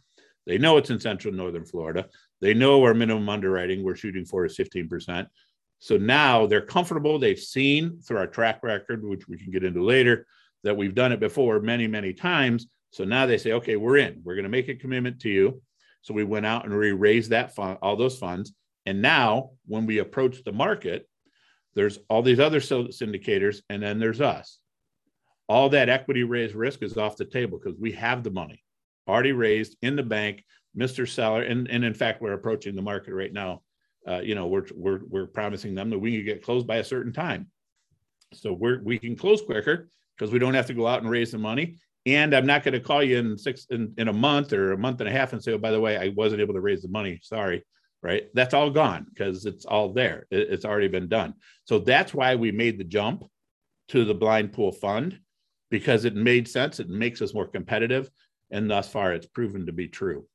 They 0.48 0.58
know 0.58 0.78
it's 0.78 0.90
in 0.90 1.00
central 1.00 1.34
northern 1.34 1.66
Florida. 1.66 2.08
They 2.42 2.54
know 2.54 2.84
our 2.84 2.94
minimum 2.94 3.30
underwriting 3.30 3.84
we're 3.84 3.96
shooting 3.96 4.26
for 4.26 4.46
is 4.46 4.58
15%. 4.58 5.28
So 5.80 5.98
now 5.98 6.48
they're 6.48 6.62
comfortable. 6.62 7.20
They've 7.20 7.38
seen 7.38 8.02
through 8.02 8.18
our 8.18 8.28
track 8.28 8.64
record, 8.64 9.04
which 9.04 9.28
we 9.28 9.38
can 9.38 9.52
get 9.52 9.64
into 9.64 9.84
later, 9.84 10.26
that 10.64 10.76
we've 10.76 10.96
done 10.96 11.12
it 11.12 11.20
before 11.20 11.60
many, 11.60 11.86
many 11.86 12.14
times. 12.14 12.68
So 12.92 13.04
now 13.04 13.26
they 13.26 13.38
say, 13.38 13.52
okay, 13.54 13.76
we're 13.76 13.98
in. 13.98 14.22
We're 14.24 14.36
going 14.36 14.44
to 14.44 14.50
make 14.50 14.70
a 14.70 14.76
commitment 14.76 15.20
to 15.22 15.30
you. 15.30 15.62
So 16.02 16.14
we 16.14 16.24
went 16.24 16.46
out 16.46 16.66
and 16.66 16.76
we 16.76 16.94
raised 16.94 17.30
that 17.30 17.54
fund, 17.54 17.78
all 17.82 17.96
those 17.96 18.18
funds. 18.18 18.54
And 18.86 19.02
now 19.02 19.52
when 19.66 19.86
we 19.86 20.00
approach 20.00 20.44
the 20.44 20.54
market, 20.54 21.08
there's 21.78 22.00
all 22.10 22.22
these 22.22 22.40
other 22.40 22.60
syndicators, 22.60 23.62
and 23.70 23.84
then 23.84 24.00
there's 24.00 24.22
us. 24.22 24.60
All 25.48 25.70
that 25.70 25.90
equity 25.90 26.24
raised 26.24 26.56
risk 26.56 26.82
is 26.82 26.98
off 26.98 27.18
the 27.18 27.26
table 27.26 27.60
because 27.60 27.80
we 27.80 27.92
have 27.94 28.24
the 28.24 28.32
money 28.32 28.64
already 29.08 29.32
raised 29.32 29.78
in 29.82 29.96
the 29.96 30.04
bank, 30.04 30.44
Mr. 30.78 31.08
Seller, 31.08 31.44
and, 31.44 31.70
and 31.70 31.86
in 31.86 31.94
fact, 31.94 32.22
we're 32.22 32.34
approaching 32.34 32.76
the 32.76 32.82
market 32.82 33.14
right 33.14 33.32
now. 33.32 33.62
Uh, 34.08 34.20
you 34.20 34.36
know, 34.36 34.48
we're, 34.48 34.66
we're, 34.74 35.02
we're 35.08 35.28
promising 35.28 35.76
them 35.76 35.90
that 35.90 36.00
we 36.00 36.16
can 36.18 36.26
get 36.26 36.44
closed 36.44 36.66
by 36.66 36.78
a 36.78 36.84
certain 36.84 37.14
time. 37.14 37.48
So 38.34 38.54
we're, 38.54 38.82
we 38.82 38.98
can 38.98 39.16
close 39.16 39.42
quicker 39.42 39.90
because 40.18 40.32
we 40.32 40.40
don't 40.40 40.54
have 40.54 40.68
to 40.68 40.74
go 40.74 40.88
out 40.88 41.02
and 41.02 41.10
raise 41.10 41.32
the 41.32 41.38
money. 41.38 41.78
And 42.06 42.34
I'm 42.34 42.46
not 42.46 42.64
going 42.64 42.74
to 42.74 42.80
call 42.80 43.04
you 43.04 43.18
in 43.18 43.38
six 43.38 43.68
in, 43.70 43.94
in 43.98 44.08
a 44.08 44.14
month 44.14 44.54
or 44.54 44.72
a 44.72 44.78
month 44.78 45.02
and 45.02 45.10
a 45.10 45.12
half 45.12 45.34
and 45.34 45.44
say, 45.44 45.54
oh, 45.54 45.58
by 45.58 45.72
the 45.72 45.80
way, 45.80 45.98
I 45.98 46.10
wasn't 46.16 46.42
able 46.42 46.54
to 46.54 46.62
raise 46.62 46.82
the 46.82 46.88
money. 46.88 47.20
Sorry. 47.22 47.64
Right. 48.04 48.28
That's 48.34 48.54
all 48.54 48.70
gone 48.70 49.08
because 49.10 49.46
it's 49.46 49.66
all 49.66 49.92
there. 49.92 50.28
It, 50.30 50.48
it's 50.52 50.66
already 50.66 50.88
been 50.88 51.08
done. 51.08 51.34
So 51.66 51.80
that's 51.80 52.14
why 52.14 52.36
we 52.36 52.52
made 52.52 52.78
the 52.78 52.84
jump 52.84 53.24
to 53.90 54.06
the 54.06 54.14
blind 54.14 54.54
pool 54.54 54.72
fund 54.72 55.20
because 55.72 56.06
it 56.06 56.16
made 56.16 56.48
sense. 56.48 56.80
It 56.80 56.90
makes 56.90 57.22
us 57.22 57.34
more 57.34 57.48
competitive. 57.48 58.10
And 58.52 58.70
thus 58.70 58.88
far, 58.88 59.14
it's 59.14 59.26
proven 59.26 59.66
to 59.66 59.74
be 59.74 59.88
true. 59.88 60.26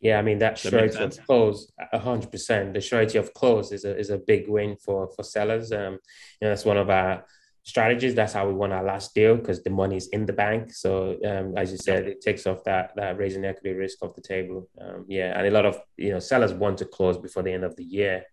Yeah, 0.00 0.18
I 0.18 0.22
mean 0.22 0.38
that, 0.38 0.56
that 0.56 0.70
surety 0.70 0.98
of 0.98 1.26
close, 1.26 1.70
hundred 1.92 2.32
percent. 2.32 2.74
The 2.74 2.80
surety 2.80 3.18
of 3.18 3.32
close 3.34 3.70
is 3.70 3.84
a 3.84 3.96
is 3.96 4.10
a 4.10 4.18
big 4.18 4.48
win 4.48 4.76
for 4.76 5.08
for 5.14 5.22
sellers. 5.22 5.70
Um, 5.70 5.92
you 6.40 6.42
know, 6.42 6.48
that's 6.48 6.64
one 6.64 6.76
of 6.76 6.90
our 6.90 7.24
strategies. 7.64 8.14
That's 8.14 8.32
how 8.32 8.46
we 8.46 8.54
won 8.54 8.72
our 8.72 8.84
last 8.84 9.14
deal 9.14 9.36
because 9.36 9.62
the 9.62 9.70
money 9.70 9.96
is 9.96 10.08
in 10.08 10.26
the 10.26 10.32
bank. 10.32 10.72
So 10.72 11.16
um, 11.24 11.56
as 11.56 11.70
you 11.70 11.78
said, 11.78 12.06
it 12.06 12.20
takes 12.20 12.46
off 12.46 12.64
that 12.64 12.92
that 12.96 13.18
raising 13.18 13.44
equity 13.44 13.74
risk 13.74 14.02
off 14.02 14.14
the 14.14 14.22
table. 14.22 14.68
Um, 14.80 15.04
yeah, 15.08 15.36
and 15.36 15.46
a 15.46 15.50
lot 15.50 15.66
of 15.66 15.80
you 15.96 16.10
know 16.10 16.18
sellers 16.18 16.52
want 16.52 16.78
to 16.78 16.84
close 16.84 17.18
before 17.18 17.42
the 17.42 17.52
end 17.52 17.64
of 17.64 17.76
the 17.76 17.84
year. 17.84 18.24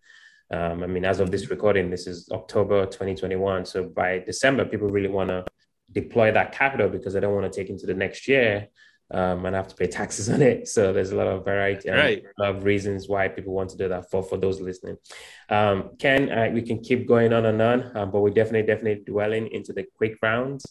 Um, 0.51 0.83
I 0.83 0.87
mean, 0.87 1.05
as 1.05 1.19
of 1.19 1.29
this 1.29 1.49
recording, 1.49 1.91
this 1.91 2.07
is 2.07 2.27
October 2.31 2.85
2021. 2.85 3.65
So 3.65 3.83
by 3.83 4.19
December, 4.19 4.65
people 4.65 4.89
really 4.89 5.07
want 5.07 5.29
to 5.29 5.45
deploy 5.91 6.31
that 6.31 6.51
capital 6.51 6.89
because 6.89 7.13
they 7.13 7.19
don't 7.19 7.35
want 7.35 7.51
to 7.51 7.59
take 7.59 7.69
into 7.69 7.85
the 7.85 7.93
next 7.93 8.27
year 8.27 8.67
um, 9.11 9.45
and 9.45 9.55
I 9.55 9.59
have 9.59 9.67
to 9.69 9.75
pay 9.75 9.87
taxes 9.87 10.29
on 10.29 10.41
it. 10.41 10.67
So 10.67 10.93
there's 10.93 11.11
a 11.11 11.15
lot 11.15 11.27
of 11.27 11.43
variety, 11.43 11.89
right. 11.89 12.23
of 12.39 12.63
reasons 12.63 13.07
why 13.07 13.27
people 13.27 13.53
want 13.53 13.69
to 13.71 13.77
do 13.77 13.87
that. 13.89 14.09
For 14.11 14.21
for 14.23 14.37
those 14.37 14.61
listening, 14.61 14.97
um, 15.49 15.91
Ken, 15.97 16.29
uh, 16.31 16.49
we 16.53 16.61
can 16.61 16.79
keep 16.79 17.07
going 17.07 17.33
on 17.33 17.45
and 17.45 17.61
on, 17.61 17.97
um, 17.97 18.11
but 18.11 18.21
we're 18.21 18.29
definitely 18.29 18.67
definitely 18.67 19.03
dwelling 19.05 19.47
into 19.47 19.73
the 19.73 19.85
quick 19.97 20.17
rounds. 20.21 20.65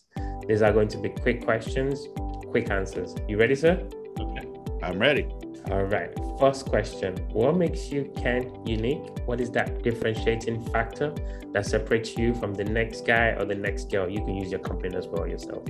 These 0.47 0.63
are 0.63 0.73
going 0.73 0.89
to 0.89 0.99
be 0.99 1.09
quick 1.09 1.45
questions, 1.45 2.07
quick 2.51 2.71
answers. 2.71 3.15
You 3.29 3.39
ready, 3.39 3.55
sir? 3.55 3.87
Okay, 4.19 4.47
I'm 4.83 4.99
ready. 4.99 5.29
All 5.71 5.85
right. 5.85 6.11
First 6.39 6.67
question: 6.67 7.17
What 7.33 7.57
makes 7.57 7.91
you 7.91 8.13
Ken 8.17 8.65
unique? 8.65 9.27
What 9.27 9.41
is 9.41 9.51
that 9.51 9.83
differentiating 9.83 10.65
factor 10.71 11.13
that 11.53 11.67
separates 11.67 12.17
you 12.17 12.35
from 12.35 12.55
the 12.55 12.65
next 12.65 13.05
guy 13.05 13.31
or 13.31 13.45
the 13.45 13.57
next 13.57 13.91
girl? 13.91 14.09
You 14.09 14.25
can 14.25 14.37
use 14.37 14.51
your 14.51 14.61
company 14.61 14.97
as 14.97 15.09
well 15.09 15.27
yourself. 15.27 15.65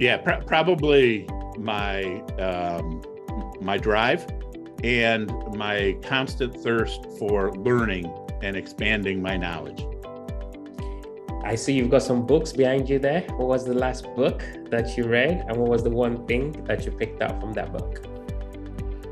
Yeah, 0.00 0.16
pr- 0.16 0.42
probably 0.46 1.26
my 1.58 2.20
um, 2.38 3.02
my 3.60 3.76
drive 3.76 4.26
and 4.82 5.30
my 5.54 5.94
constant 6.02 6.56
thirst 6.62 7.06
for 7.18 7.52
learning 7.52 8.10
and 8.42 8.56
expanding 8.56 9.20
my 9.20 9.36
knowledge. 9.36 9.86
I 11.44 11.54
see 11.54 11.74
you've 11.74 11.90
got 11.90 12.02
some 12.02 12.24
books 12.26 12.52
behind 12.52 12.88
you 12.88 12.98
there. 12.98 13.22
What 13.36 13.48
was 13.48 13.66
the 13.66 13.74
last 13.74 14.06
book 14.16 14.42
that 14.70 14.96
you 14.96 15.04
read, 15.04 15.44
and 15.46 15.56
what 15.58 15.68
was 15.68 15.82
the 15.82 15.90
one 15.90 16.26
thing 16.26 16.52
that 16.64 16.86
you 16.86 16.92
picked 16.92 17.20
up 17.20 17.38
from 17.38 17.52
that 17.52 17.70
book? 17.70 18.06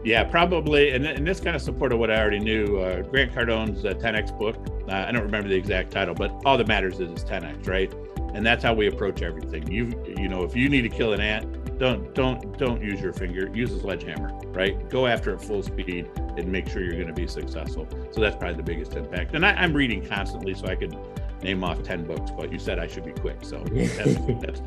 Yeah, 0.04 0.24
probably, 0.24 0.92
and, 0.92 1.04
and 1.04 1.26
this 1.26 1.40
kind 1.40 1.54
of 1.54 1.60
supported 1.60 1.98
what 1.98 2.10
I 2.10 2.18
already 2.18 2.38
knew. 2.38 2.78
Uh, 2.78 3.02
Grant 3.02 3.34
Cardone's 3.34 3.84
uh, 3.84 3.92
10x 3.94 4.38
book. 4.38 4.56
Uh, 4.88 5.04
I 5.06 5.12
don't 5.12 5.24
remember 5.24 5.48
the 5.48 5.56
exact 5.56 5.90
title, 5.90 6.14
but 6.14 6.30
all 6.46 6.56
that 6.56 6.68
matters 6.68 7.00
is 7.00 7.10
it's 7.10 7.24
10x, 7.24 7.68
right? 7.68 7.92
And 8.34 8.44
that's 8.44 8.62
how 8.62 8.74
we 8.74 8.86
approach 8.88 9.22
everything. 9.22 9.70
You, 9.70 10.04
you 10.16 10.28
know, 10.28 10.42
if 10.42 10.54
you 10.54 10.68
need 10.68 10.82
to 10.82 10.88
kill 10.88 11.12
an 11.12 11.20
ant, 11.20 11.78
don't 11.78 12.14
don't 12.14 12.58
don't 12.58 12.82
use 12.82 13.00
your 13.00 13.12
finger. 13.12 13.50
Use 13.54 13.72
a 13.72 13.80
sledgehammer 13.80 14.38
right? 14.58 14.90
Go 14.90 15.06
after 15.06 15.32
it 15.32 15.40
full 15.40 15.62
speed 15.62 16.10
and 16.36 16.50
make 16.50 16.68
sure 16.68 16.82
you're 16.82 16.94
going 16.94 17.06
to 17.06 17.12
be 17.12 17.28
successful. 17.28 17.86
So 18.10 18.20
that's 18.20 18.34
probably 18.34 18.56
the 18.56 18.64
biggest 18.64 18.94
impact. 18.94 19.36
And 19.36 19.46
I, 19.46 19.52
am 19.62 19.72
reading 19.72 20.04
constantly 20.04 20.52
so 20.54 20.66
i 20.66 20.74
could 20.74 20.96
name 21.44 21.62
off 21.62 21.80
10 21.84 22.04
books 22.04 22.32
but 22.36 22.50
you 22.50 22.58
said 22.58 22.80
i 22.80 22.88
should 22.88 23.04
be 23.04 23.12
quick 23.12 23.36
so 23.42 23.58
that's, 23.70 24.16
that's 24.42 24.60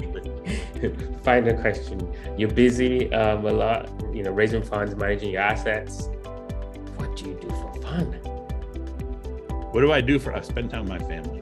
final 1.24 1.54
question. 1.60 2.16
You're 2.38 2.50
busy 2.50 3.14
um, 3.14 3.46
a 3.46 3.52
lot 3.52 3.90
you 4.14 4.24
know 4.24 4.32
raising 4.32 4.64
funds 4.64 4.96
managing 4.96 5.32
your 5.32 5.42
assets. 5.42 6.08
What 6.96 7.18
do 7.18 7.30
you 7.30 7.38
do 7.42 7.50
for 7.50 7.82
fun? 7.82 8.06
What 9.74 9.82
do 9.82 9.92
i 9.92 10.00
do 10.00 10.18
for 10.20 10.34
i 10.34 10.40
spend 10.42 10.72
time 10.72 10.86
with 10.86 11.02
my 11.02 11.08
family 11.08 11.41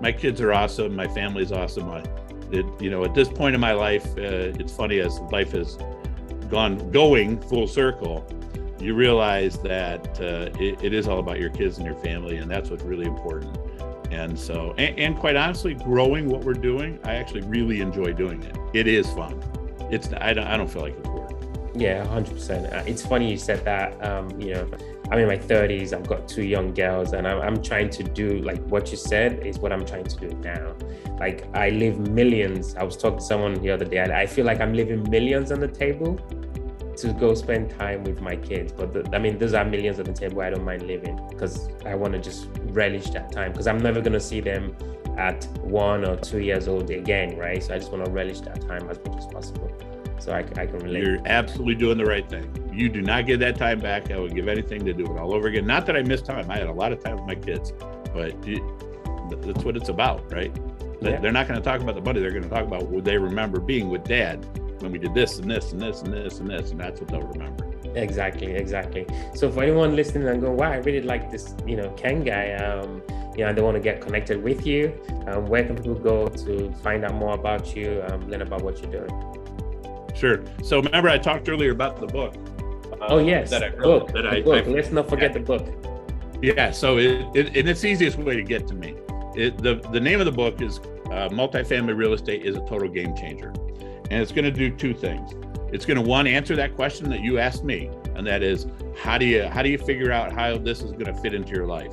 my 0.00 0.12
kids 0.12 0.40
are 0.40 0.52
awesome 0.52 0.94
my 0.94 1.08
family's 1.08 1.52
awesome 1.52 1.88
I, 1.90 2.02
it, 2.52 2.66
you 2.80 2.90
know, 2.90 3.04
at 3.04 3.14
this 3.14 3.28
point 3.28 3.54
in 3.54 3.60
my 3.60 3.72
life, 3.72 4.06
uh, 4.18 4.54
it's 4.58 4.72
funny 4.72 5.00
as 5.00 5.18
life 5.32 5.52
has 5.52 5.78
gone 6.48 6.90
going 6.90 7.40
full 7.40 7.66
circle. 7.66 8.26
You 8.78 8.94
realize 8.94 9.58
that 9.60 10.20
uh, 10.20 10.50
it, 10.60 10.82
it 10.82 10.92
is 10.92 11.08
all 11.08 11.18
about 11.18 11.40
your 11.40 11.50
kids 11.50 11.78
and 11.78 11.86
your 11.86 11.96
family, 11.96 12.36
and 12.36 12.50
that's 12.50 12.70
what's 12.70 12.82
really 12.82 13.06
important. 13.06 13.56
And 14.10 14.38
so, 14.38 14.74
and, 14.78 14.96
and, 14.98 15.18
quite 15.18 15.34
honestly, 15.34 15.74
growing 15.74 16.28
what 16.28 16.44
we're 16.44 16.52
doing, 16.52 17.00
I 17.02 17.14
actually 17.14 17.40
really 17.42 17.80
enjoy 17.80 18.12
doing 18.12 18.42
it. 18.42 18.56
It 18.72 18.86
is 18.86 19.10
fun. 19.10 19.42
It's 19.90 20.12
I 20.12 20.32
don't 20.32 20.46
I 20.46 20.56
don't 20.56 20.68
feel 20.68 20.82
like 20.82 20.96
it's 20.96 21.08
work. 21.08 21.32
Yeah, 21.74 22.06
hundred 22.06 22.34
percent. 22.34 22.72
Uh, 22.72 22.84
it's 22.86 23.04
funny 23.04 23.30
you 23.30 23.36
said 23.36 23.64
that. 23.64 24.02
Um, 24.04 24.40
you 24.40 24.54
know, 24.54 24.70
I'm 25.10 25.18
in 25.20 25.28
my 25.28 25.36
30s. 25.36 25.92
I've 25.92 26.06
got 26.06 26.26
two 26.26 26.44
young 26.44 26.74
girls, 26.74 27.12
and 27.12 27.28
I'm, 27.28 27.40
I'm 27.40 27.62
trying 27.62 27.90
to 27.90 28.02
do 28.02 28.38
like 28.40 28.62
what 28.66 28.90
you 28.90 28.96
said 28.96 29.46
is 29.46 29.58
what 29.58 29.72
I'm 29.72 29.86
trying 29.86 30.04
to 30.04 30.16
do 30.16 30.28
now. 30.38 30.74
Like 31.18 31.46
I 31.54 31.70
live 31.70 31.98
millions. 31.98 32.74
I 32.74 32.82
was 32.82 32.96
talking 32.96 33.18
to 33.18 33.24
someone 33.24 33.54
the 33.54 33.70
other 33.70 33.84
day. 33.84 34.00
I 34.02 34.26
feel 34.26 34.44
like 34.44 34.60
I'm 34.60 34.74
living 34.74 35.08
millions 35.08 35.52
on 35.52 35.60
the 35.60 35.68
table 35.68 36.18
to 36.96 37.12
go 37.12 37.34
spend 37.34 37.70
time 37.78 38.02
with 38.04 38.20
my 38.20 38.36
kids. 38.36 38.72
But 38.72 38.92
the, 38.92 39.08
I 39.14 39.18
mean, 39.18 39.38
those 39.38 39.54
are 39.54 39.64
millions 39.64 39.98
on 39.98 40.06
the 40.06 40.12
table. 40.12 40.40
I 40.40 40.50
don't 40.50 40.64
mind 40.64 40.82
living 40.82 41.20
because 41.28 41.68
I 41.84 41.94
want 41.94 42.14
to 42.14 42.18
just 42.18 42.48
relish 42.64 43.10
that 43.10 43.30
time 43.30 43.52
because 43.52 43.66
I'm 43.66 43.78
never 43.78 44.00
gonna 44.00 44.20
see 44.20 44.40
them 44.40 44.74
at 45.16 45.44
one 45.62 46.04
or 46.04 46.16
two 46.16 46.40
years 46.40 46.68
old 46.68 46.90
again, 46.90 47.38
right? 47.38 47.62
So 47.62 47.74
I 47.74 47.78
just 47.78 47.92
want 47.92 48.04
to 48.04 48.10
relish 48.10 48.40
that 48.40 48.60
time 48.62 48.88
as 48.90 48.98
much 49.04 49.18
as 49.18 49.26
possible 49.26 49.70
so 50.18 50.32
I, 50.32 50.38
I 50.38 50.66
can 50.66 50.78
relate. 50.78 51.02
You're 51.02 51.18
absolutely 51.26 51.74
doing 51.74 51.98
the 51.98 52.04
right 52.04 52.28
thing. 52.28 52.70
You 52.72 52.88
do 52.88 53.02
not 53.02 53.26
get 53.26 53.40
that 53.40 53.56
time 53.56 53.80
back. 53.80 54.10
I 54.10 54.18
would 54.18 54.34
give 54.34 54.48
anything 54.48 54.84
to 54.84 54.92
do 54.92 55.04
it 55.04 55.18
all 55.18 55.34
over 55.34 55.48
again. 55.48 55.66
Not 55.66 55.86
that 55.86 55.96
I 55.96 56.02
missed 56.02 56.26
time. 56.26 56.50
I 56.50 56.58
had 56.58 56.68
a 56.68 56.72
lot 56.72 56.92
of 56.92 57.02
time 57.02 57.16
with 57.16 57.26
my 57.26 57.34
kids, 57.34 57.72
but 58.12 58.34
it, 58.46 58.62
that's 59.30 59.64
what 59.64 59.76
it's 59.76 59.88
about, 59.88 60.30
right? 60.32 60.54
Yeah. 61.00 61.20
They're 61.20 61.32
not 61.32 61.48
going 61.48 61.60
to 61.60 61.64
talk 61.64 61.80
about 61.80 61.94
the 61.94 62.00
money. 62.00 62.20
They're 62.20 62.30
going 62.30 62.42
to 62.42 62.48
talk 62.48 62.64
about 62.64 62.86
what 62.86 63.04
they 63.04 63.18
remember 63.18 63.60
being 63.60 63.88
with 63.88 64.04
dad 64.04 64.44
when 64.80 64.92
we 64.92 64.98
did 64.98 65.14
this 65.14 65.38
and 65.38 65.50
this 65.50 65.72
and 65.72 65.80
this 65.80 66.02
and 66.02 66.12
this 66.12 66.38
and 66.38 66.50
this, 66.50 66.70
and 66.70 66.80
that's 66.80 67.00
what 67.00 67.08
they'll 67.10 67.22
remember. 67.22 67.64
Exactly, 67.94 68.52
exactly. 68.52 69.06
So 69.34 69.50
for 69.50 69.62
anyone 69.62 69.96
listening 69.96 70.28
and 70.28 70.40
going, 70.40 70.56
wow, 70.56 70.72
I 70.72 70.76
really 70.76 71.02
like 71.02 71.30
this, 71.30 71.54
you 71.66 71.76
know, 71.76 71.90
Ken 71.90 72.22
guy, 72.22 72.52
um, 72.52 73.02
you 73.36 73.42
know, 73.42 73.48
and 73.48 73.58
they 73.58 73.62
want 73.62 73.76
to 73.76 73.80
get 73.80 74.00
connected 74.00 74.42
with 74.42 74.66
you, 74.66 74.92
um, 75.28 75.46
where 75.46 75.64
can 75.64 75.76
people 75.76 75.94
go 75.94 76.26
to 76.28 76.72
find 76.82 77.04
out 77.04 77.14
more 77.14 77.34
about 77.34 77.74
you, 77.74 78.02
um, 78.08 78.28
learn 78.28 78.42
about 78.42 78.62
what 78.62 78.82
you're 78.82 78.90
doing? 78.90 79.45
Sure. 80.16 80.42
So 80.62 80.80
remember, 80.80 81.08
I 81.08 81.18
talked 81.18 81.48
earlier 81.48 81.72
about 81.72 82.00
the 82.00 82.06
book. 82.06 82.34
Uh, 82.92 83.06
oh 83.08 83.18
yes, 83.18 83.50
that 83.50 83.62
I 83.62 83.68
wrote, 83.68 84.06
book. 84.06 84.12
That 84.12 84.26
I, 84.26 84.40
book. 84.40 84.66
I, 84.66 84.70
Let's 84.70 84.90
not 84.90 85.08
forget 85.08 85.32
yeah. 85.32 85.38
the 85.38 85.44
book. 85.44 86.38
Yeah. 86.42 86.70
So 86.70 86.98
it, 86.98 87.26
it, 87.34 87.56
and 87.56 87.68
it's 87.68 87.82
the 87.82 87.88
easiest 87.88 88.18
way 88.18 88.36
to 88.36 88.42
get 88.42 88.66
to 88.68 88.74
me. 88.74 88.96
It, 89.34 89.58
the 89.58 89.74
the 89.92 90.00
name 90.00 90.20
of 90.20 90.26
the 90.26 90.32
book 90.32 90.62
is 90.62 90.78
uh, 90.78 91.28
"Multifamily 91.30 91.96
Real 91.96 92.14
Estate 92.14 92.44
is 92.44 92.56
a 92.56 92.60
Total 92.60 92.88
Game 92.88 93.14
Changer," 93.14 93.52
and 94.10 94.22
it's 94.22 94.32
going 94.32 94.46
to 94.46 94.50
do 94.50 94.74
two 94.74 94.94
things. 94.94 95.34
It's 95.72 95.84
going 95.84 96.02
to 96.02 96.08
one 96.08 96.26
answer 96.26 96.56
that 96.56 96.74
question 96.74 97.10
that 97.10 97.20
you 97.20 97.38
asked 97.38 97.64
me, 97.64 97.90
and 98.14 98.26
that 98.26 98.42
is 98.42 98.66
how 98.98 99.18
do 99.18 99.26
you 99.26 99.44
how 99.44 99.62
do 99.62 99.68
you 99.68 99.78
figure 99.78 100.12
out 100.12 100.32
how 100.32 100.56
this 100.56 100.80
is 100.80 100.92
going 100.92 101.06
to 101.06 101.14
fit 101.14 101.34
into 101.34 101.52
your 101.52 101.66
life? 101.66 101.92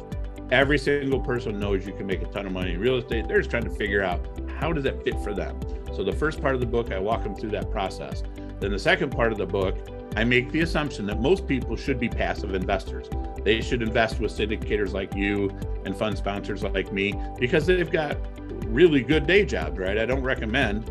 Every 0.52 0.78
single 0.78 1.20
person 1.20 1.60
knows 1.60 1.86
you 1.86 1.94
can 1.94 2.06
make 2.06 2.22
a 2.22 2.28
ton 2.28 2.46
of 2.46 2.54
money 2.54 2.74
in 2.74 2.80
real 2.80 2.98
estate. 2.98 3.28
They're 3.28 3.40
just 3.40 3.50
trying 3.50 3.64
to 3.64 3.72
figure 3.72 4.04
out 4.04 4.24
how 4.60 4.74
does 4.74 4.84
that 4.84 5.04
fit 5.04 5.20
for 5.22 5.34
them. 5.34 5.60
So 5.96 6.04
the 6.04 6.12
first 6.12 6.42
part 6.42 6.56
of 6.56 6.62
the 6.62 6.68
book, 6.68 6.92
I 6.92 7.00
walk 7.00 7.24
them 7.24 7.36
through 7.36 7.52
that 7.52 7.70
process. 7.72 8.24
Then 8.60 8.72
the 8.72 8.80
second 8.80 9.12
part 9.12 9.32
of 9.32 9.38
the 9.38 9.46
book, 9.46 9.76
I 10.16 10.24
make 10.24 10.52
the 10.52 10.62
assumption 10.62 11.06
that 11.08 11.20
most 11.20 11.48
people 11.48 11.76
should 11.76 12.00
be 12.00 12.10
passive 12.10 12.54
investors. 12.54 13.08
They 13.44 13.62
should 13.62 13.82
invest 13.82 14.20
with 14.20 14.32
syndicators 14.32 14.94
like 14.94 15.16
you 15.16 15.50
and 15.86 15.96
fund 15.96 16.18
sponsors 16.18 16.64
like 16.64 16.94
me 16.94 17.14
because 17.40 17.66
they've 17.66 17.92
got 17.92 18.18
really 18.66 19.02
good 19.02 19.28
day 19.28 19.46
jobs, 19.46 19.78
right? 19.78 19.98
I 19.98 20.06
don't 20.06 20.24
recommend 20.24 20.90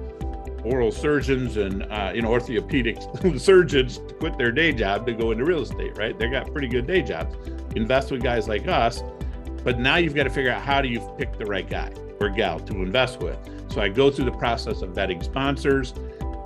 oral 0.64 0.92
surgeons 0.92 1.56
and 1.56 1.82
uh, 1.84 2.12
you 2.14 2.22
know 2.22 2.30
orthopedic 2.30 2.98
surgeons 3.36 3.98
to 3.98 4.14
quit 4.14 4.38
their 4.38 4.52
day 4.52 4.72
job 4.72 5.06
to 5.06 5.12
go 5.12 5.30
into 5.30 5.44
real 5.44 5.62
estate, 5.62 5.96
right? 5.96 6.18
They 6.18 6.28
got 6.28 6.50
pretty 6.52 6.68
good 6.68 6.86
day 6.86 7.02
jobs. 7.02 7.34
Invest 7.74 8.10
with 8.10 8.22
guys 8.22 8.48
like 8.48 8.68
us, 8.68 9.02
but 9.64 9.78
now 9.78 9.96
you've 9.96 10.14
got 10.14 10.24
to 10.24 10.30
figure 10.30 10.50
out 10.50 10.62
how 10.62 10.80
do 10.80 10.88
you 10.88 11.00
pick 11.18 11.38
the 11.38 11.46
right 11.46 11.68
guy 11.68 11.92
or 12.20 12.28
gal 12.28 12.60
to 12.60 12.82
invest 12.82 13.20
with. 13.20 13.38
So 13.70 13.80
I 13.80 13.88
go 13.88 14.10
through 14.10 14.26
the 14.26 14.32
process 14.32 14.82
of 14.82 14.90
vetting 14.90 15.24
sponsors, 15.24 15.94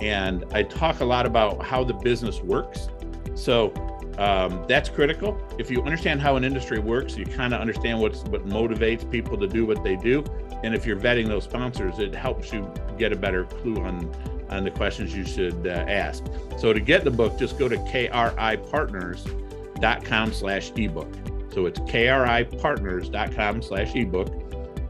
and 0.01 0.45
I 0.51 0.63
talk 0.63 1.01
a 1.01 1.05
lot 1.05 1.25
about 1.25 1.65
how 1.65 1.83
the 1.83 1.93
business 1.93 2.41
works. 2.41 2.87
So 3.35 3.73
um, 4.17 4.65
that's 4.67 4.89
critical. 4.89 5.39
If 5.59 5.69
you 5.69 5.83
understand 5.83 6.21
how 6.21 6.37
an 6.37 6.43
industry 6.43 6.79
works, 6.79 7.15
you 7.17 7.25
kind 7.25 7.53
of 7.53 7.61
understand 7.61 7.99
what's 7.99 8.23
what 8.23 8.47
motivates 8.47 9.07
people 9.09 9.37
to 9.37 9.47
do 9.47 9.65
what 9.65 9.83
they 9.83 9.95
do. 9.95 10.23
And 10.63 10.73
if 10.73 10.87
you're 10.87 10.97
vetting 10.97 11.27
those 11.27 11.43
sponsors, 11.43 11.99
it 11.99 12.15
helps 12.15 12.51
you 12.51 12.67
get 12.97 13.11
a 13.11 13.15
better 13.15 13.43
clue 13.45 13.79
on 13.83 14.11
on 14.49 14.63
the 14.63 14.71
questions 14.71 15.15
you 15.15 15.23
should 15.25 15.67
uh, 15.67 15.85
ask. 15.87 16.23
So 16.57 16.73
to 16.73 16.79
get 16.79 17.03
the 17.03 17.11
book, 17.11 17.37
just 17.37 17.59
go 17.59 17.67
to 17.67 17.77
kripartners.com 17.77 20.33
slash 20.33 20.71
ebook. 20.75 21.13
So 21.57 21.65
it's 21.65 21.79
kripartners.com 21.79 23.63
slash 23.63 23.95
ebook. 23.95 24.27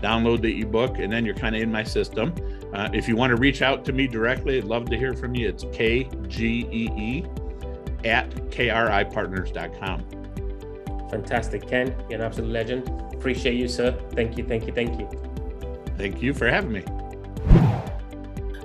Download 0.02 0.42
the 0.42 0.64
ebook, 0.64 1.00
and 1.00 1.10
then 1.10 1.26
you're 1.26 1.34
kind 1.34 1.56
of 1.56 1.62
in 1.62 1.72
my 1.72 1.82
system. 1.82 2.36
Uh, 2.74 2.90
if 2.92 3.08
you 3.08 3.16
want 3.16 3.30
to 3.30 3.38
reach 3.38 3.62
out 3.62 3.86
to 3.86 3.94
me 3.94 4.06
directly, 4.06 4.58
I'd 4.58 4.66
love 4.66 4.90
to 4.90 4.98
hear 4.98 5.14
from 5.14 5.34
you. 5.34 5.48
It's 5.48 5.64
KGEE 5.64 7.26
at 8.06 8.30
kripartners.com. 8.52 11.10
Fantastic, 11.10 11.70
Ken. 11.70 11.96
You're 12.10 12.20
an 12.20 12.26
absolute 12.26 12.52
legend. 12.52 12.90
Appreciate 13.14 13.56
you, 13.56 13.70
sir. 13.70 13.98
Thank 14.12 14.38
you, 14.38 14.44
thank 14.44 14.68
you, 14.68 14.74
thank 14.74 15.00
you. 15.00 15.10
Thank 15.98 16.22
you 16.22 16.34
for 16.34 16.50
having 16.50 16.74
me. 16.74 16.84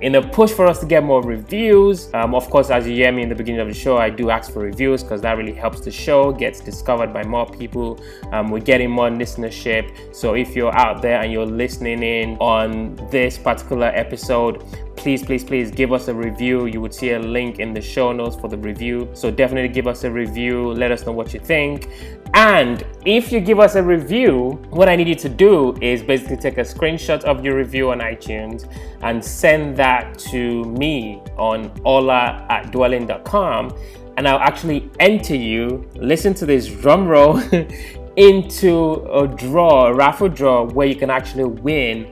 In 0.03 0.15
a 0.15 0.21
push 0.21 0.51
for 0.51 0.67
us 0.67 0.81
to 0.81 0.85
get 0.85 1.01
more 1.01 1.21
reviews, 1.23 2.13
um, 2.13 2.35
of 2.35 2.49
course, 2.49 2.69
as 2.69 2.85
you 2.85 2.93
hear 2.93 3.13
me 3.13 3.21
in 3.21 3.29
the 3.29 3.35
beginning 3.35 3.61
of 3.61 3.69
the 3.69 3.73
show, 3.73 3.95
I 3.97 4.09
do 4.09 4.29
ask 4.29 4.51
for 4.51 4.59
reviews 4.59 5.01
because 5.01 5.21
that 5.21 5.37
really 5.37 5.53
helps 5.53 5.79
the 5.79 5.91
show 5.91 6.33
gets 6.33 6.59
discovered 6.59 7.13
by 7.13 7.23
more 7.23 7.45
people. 7.45 8.03
Um, 8.33 8.51
we're 8.51 8.59
getting 8.59 8.91
more 8.91 9.07
listenership. 9.07 10.13
So 10.13 10.33
if 10.33 10.57
you're 10.57 10.77
out 10.77 11.01
there 11.01 11.21
and 11.21 11.31
you're 11.31 11.45
listening 11.45 12.03
in 12.03 12.35
on 12.39 12.97
this 13.11 13.37
particular 13.37 13.87
episode, 13.95 14.65
please, 15.03 15.21
please, 15.21 15.43
please 15.43 15.69
give 15.69 15.91
us 15.91 16.07
a 16.07 16.13
review. 16.13 16.65
You 16.65 16.79
would 16.79 16.93
see 16.93 17.11
a 17.11 17.19
link 17.19 17.59
in 17.59 17.73
the 17.73 17.81
show 17.81 18.13
notes 18.13 18.37
for 18.37 18.47
the 18.47 18.57
review. 18.57 19.09
So 19.13 19.29
definitely 19.29 19.67
give 19.67 19.85
us 19.85 20.05
a 20.05 20.09
review. 20.09 20.71
Let 20.71 20.93
us 20.93 21.05
know 21.05 21.11
what 21.11 21.33
you 21.33 21.41
think. 21.41 21.89
And 22.33 22.85
if 23.05 23.29
you 23.29 23.41
give 23.41 23.59
us 23.59 23.75
a 23.75 23.83
review, 23.83 24.51
what 24.69 24.87
I 24.87 24.95
need 24.95 25.09
you 25.09 25.15
to 25.15 25.27
do 25.27 25.75
is 25.81 26.01
basically 26.01 26.37
take 26.37 26.57
a 26.57 26.61
screenshot 26.61 27.21
of 27.25 27.43
your 27.43 27.57
review 27.57 27.91
on 27.91 27.99
iTunes 27.99 28.73
and 29.01 29.23
send 29.23 29.75
that 29.75 30.17
to 30.31 30.63
me 30.63 31.21
on 31.37 31.69
ola 31.83 32.47
at 32.49 32.71
dwellynn.com. 32.71 33.77
And 34.15 34.25
I'll 34.25 34.39
actually 34.39 34.89
enter 35.01 35.35
you, 35.35 35.85
listen 35.95 36.33
to 36.35 36.45
this 36.45 36.67
drum 36.67 37.09
roll, 37.09 37.39
into 38.15 39.05
a 39.11 39.27
draw, 39.27 39.87
a 39.87 39.93
raffle 39.93 40.29
draw, 40.29 40.63
where 40.63 40.87
you 40.87 40.95
can 40.95 41.09
actually 41.09 41.43
win 41.43 42.07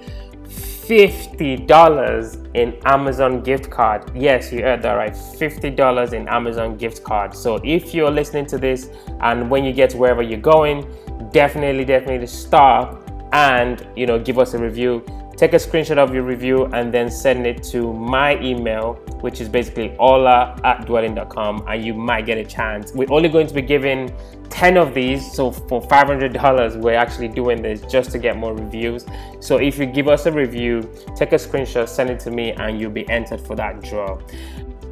$50 0.92 2.54
in 2.54 2.78
Amazon 2.84 3.42
gift 3.42 3.70
card. 3.70 4.12
Yes, 4.14 4.52
you 4.52 4.62
heard 4.62 4.82
that 4.82 4.92
right. 4.92 5.14
$50 5.14 6.12
in 6.12 6.28
Amazon 6.28 6.76
gift 6.76 7.02
card. 7.02 7.34
So 7.34 7.62
if 7.64 7.94
you're 7.94 8.12
listening 8.12 8.46
to 8.48 8.58
this 8.58 8.90
and 9.22 9.50
when 9.50 9.64
you 9.64 9.72
get 9.72 9.94
wherever 9.94 10.22
you're 10.22 10.42
going, 10.42 10.86
definitely, 11.32 11.86
definitely 11.86 12.28
stop 12.28 13.10
and 13.32 13.88
you 13.96 14.06
know 14.06 14.20
give 14.20 14.38
us 14.38 14.54
a 14.54 14.58
review. 14.58 15.02
Take 15.42 15.54
a 15.54 15.56
screenshot 15.56 15.98
of 15.98 16.14
your 16.14 16.22
review 16.22 16.66
and 16.66 16.94
then 16.94 17.10
send 17.10 17.48
it 17.48 17.64
to 17.72 17.92
my 17.94 18.40
email, 18.42 18.94
which 19.22 19.42
is 19.42 19.50
basically 19.50 19.98
ola 19.98 20.56
at 20.64 20.86
dwellynn.com, 20.86 21.66
and 21.68 21.84
you 21.84 21.96
might 21.96 22.28
get 22.28 22.38
a 22.38 22.46
chance. 22.46 22.94
We're 22.94 23.12
only 23.12 23.28
going 23.28 23.48
to 23.48 23.54
be 23.56 23.64
giving 23.64 24.16
10 24.52 24.78
of 24.78 24.94
these. 24.94 25.34
So 25.34 25.50
for 25.50 25.82
$500, 25.82 26.80
we're 26.80 26.94
actually 26.94 27.30
doing 27.30 27.64
this 27.64 27.82
just 27.82 28.12
to 28.12 28.20
get 28.20 28.38
more 28.38 28.54
reviews. 28.54 29.08
So 29.40 29.58
if 29.58 29.80
you 29.80 29.88
give 29.88 30.08
us 30.08 30.28
a 30.28 30.32
review, 30.32 30.88
take 31.16 31.32
a 31.32 31.38
screenshot, 31.38 31.90
send 31.90 32.12
it 32.12 32.20
to 32.20 32.30
me, 32.30 32.52
and 32.52 32.80
you'll 32.80 32.92
be 32.92 33.10
entered 33.10 33.42
for 33.42 33.56
that 33.56 33.82
draw. 33.82 34.22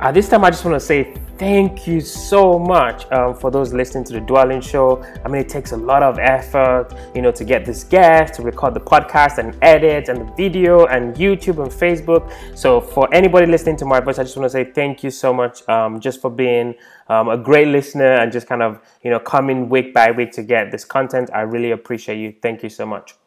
At 0.01 0.13
this 0.13 0.29
time, 0.29 0.45
I 0.45 0.49
just 0.49 0.63
want 0.63 0.75
to 0.75 0.79
say 0.79 1.13
thank 1.37 1.85
you 1.85 1.99
so 1.99 2.57
much 2.57 3.05
um, 3.11 3.35
for 3.35 3.51
those 3.51 3.73
listening 3.73 4.05
to 4.05 4.13
the 4.13 4.21
Dwellynn 4.21 4.63
Show. 4.63 5.03
I 5.25 5.27
mean, 5.27 5.41
it 5.41 5.49
takes 5.49 5.73
a 5.73 5.77
lot 5.77 6.03
of 6.03 6.17
effort, 6.19 6.93
you 7.13 7.21
know, 7.21 7.31
to 7.33 7.43
get 7.43 7.65
this 7.65 7.83
guest, 7.83 8.35
to 8.35 8.41
record 8.41 8.75
the 8.75 8.79
podcast 8.79 9.39
and 9.39 9.57
edit 9.61 10.07
and 10.07 10.21
the 10.21 10.33
video 10.35 10.85
and 10.85 11.15
YouTube 11.15 11.61
and 11.61 11.69
Facebook. 11.69 12.31
So 12.57 12.79
for 12.79 13.13
anybody 13.13 13.45
listening 13.45 13.75
to 13.75 13.85
my 13.85 13.99
voice, 13.99 14.19
I 14.19 14.23
just 14.23 14.37
want 14.37 14.45
to 14.45 14.49
say 14.49 14.71
thank 14.71 15.03
you 15.03 15.11
so 15.11 15.33
much 15.33 15.67
um, 15.67 15.99
just 15.99 16.21
for 16.21 16.31
being 16.31 16.75
um, 17.09 17.27
a 17.27 17.37
great 17.37 17.67
listener 17.67 18.13
and 18.13 18.31
just 18.31 18.47
kind 18.47 18.63
of, 18.63 18.79
you 19.03 19.11
know, 19.11 19.19
coming 19.19 19.67
week 19.67 19.93
by 19.93 20.11
week 20.11 20.31
to 20.31 20.43
get 20.43 20.71
this 20.71 20.85
content. 20.85 21.29
I 21.33 21.41
really 21.41 21.71
appreciate 21.71 22.19
you. 22.19 22.33
Thank 22.41 22.63
you 22.63 22.69
so 22.69 22.85
much. 22.85 23.18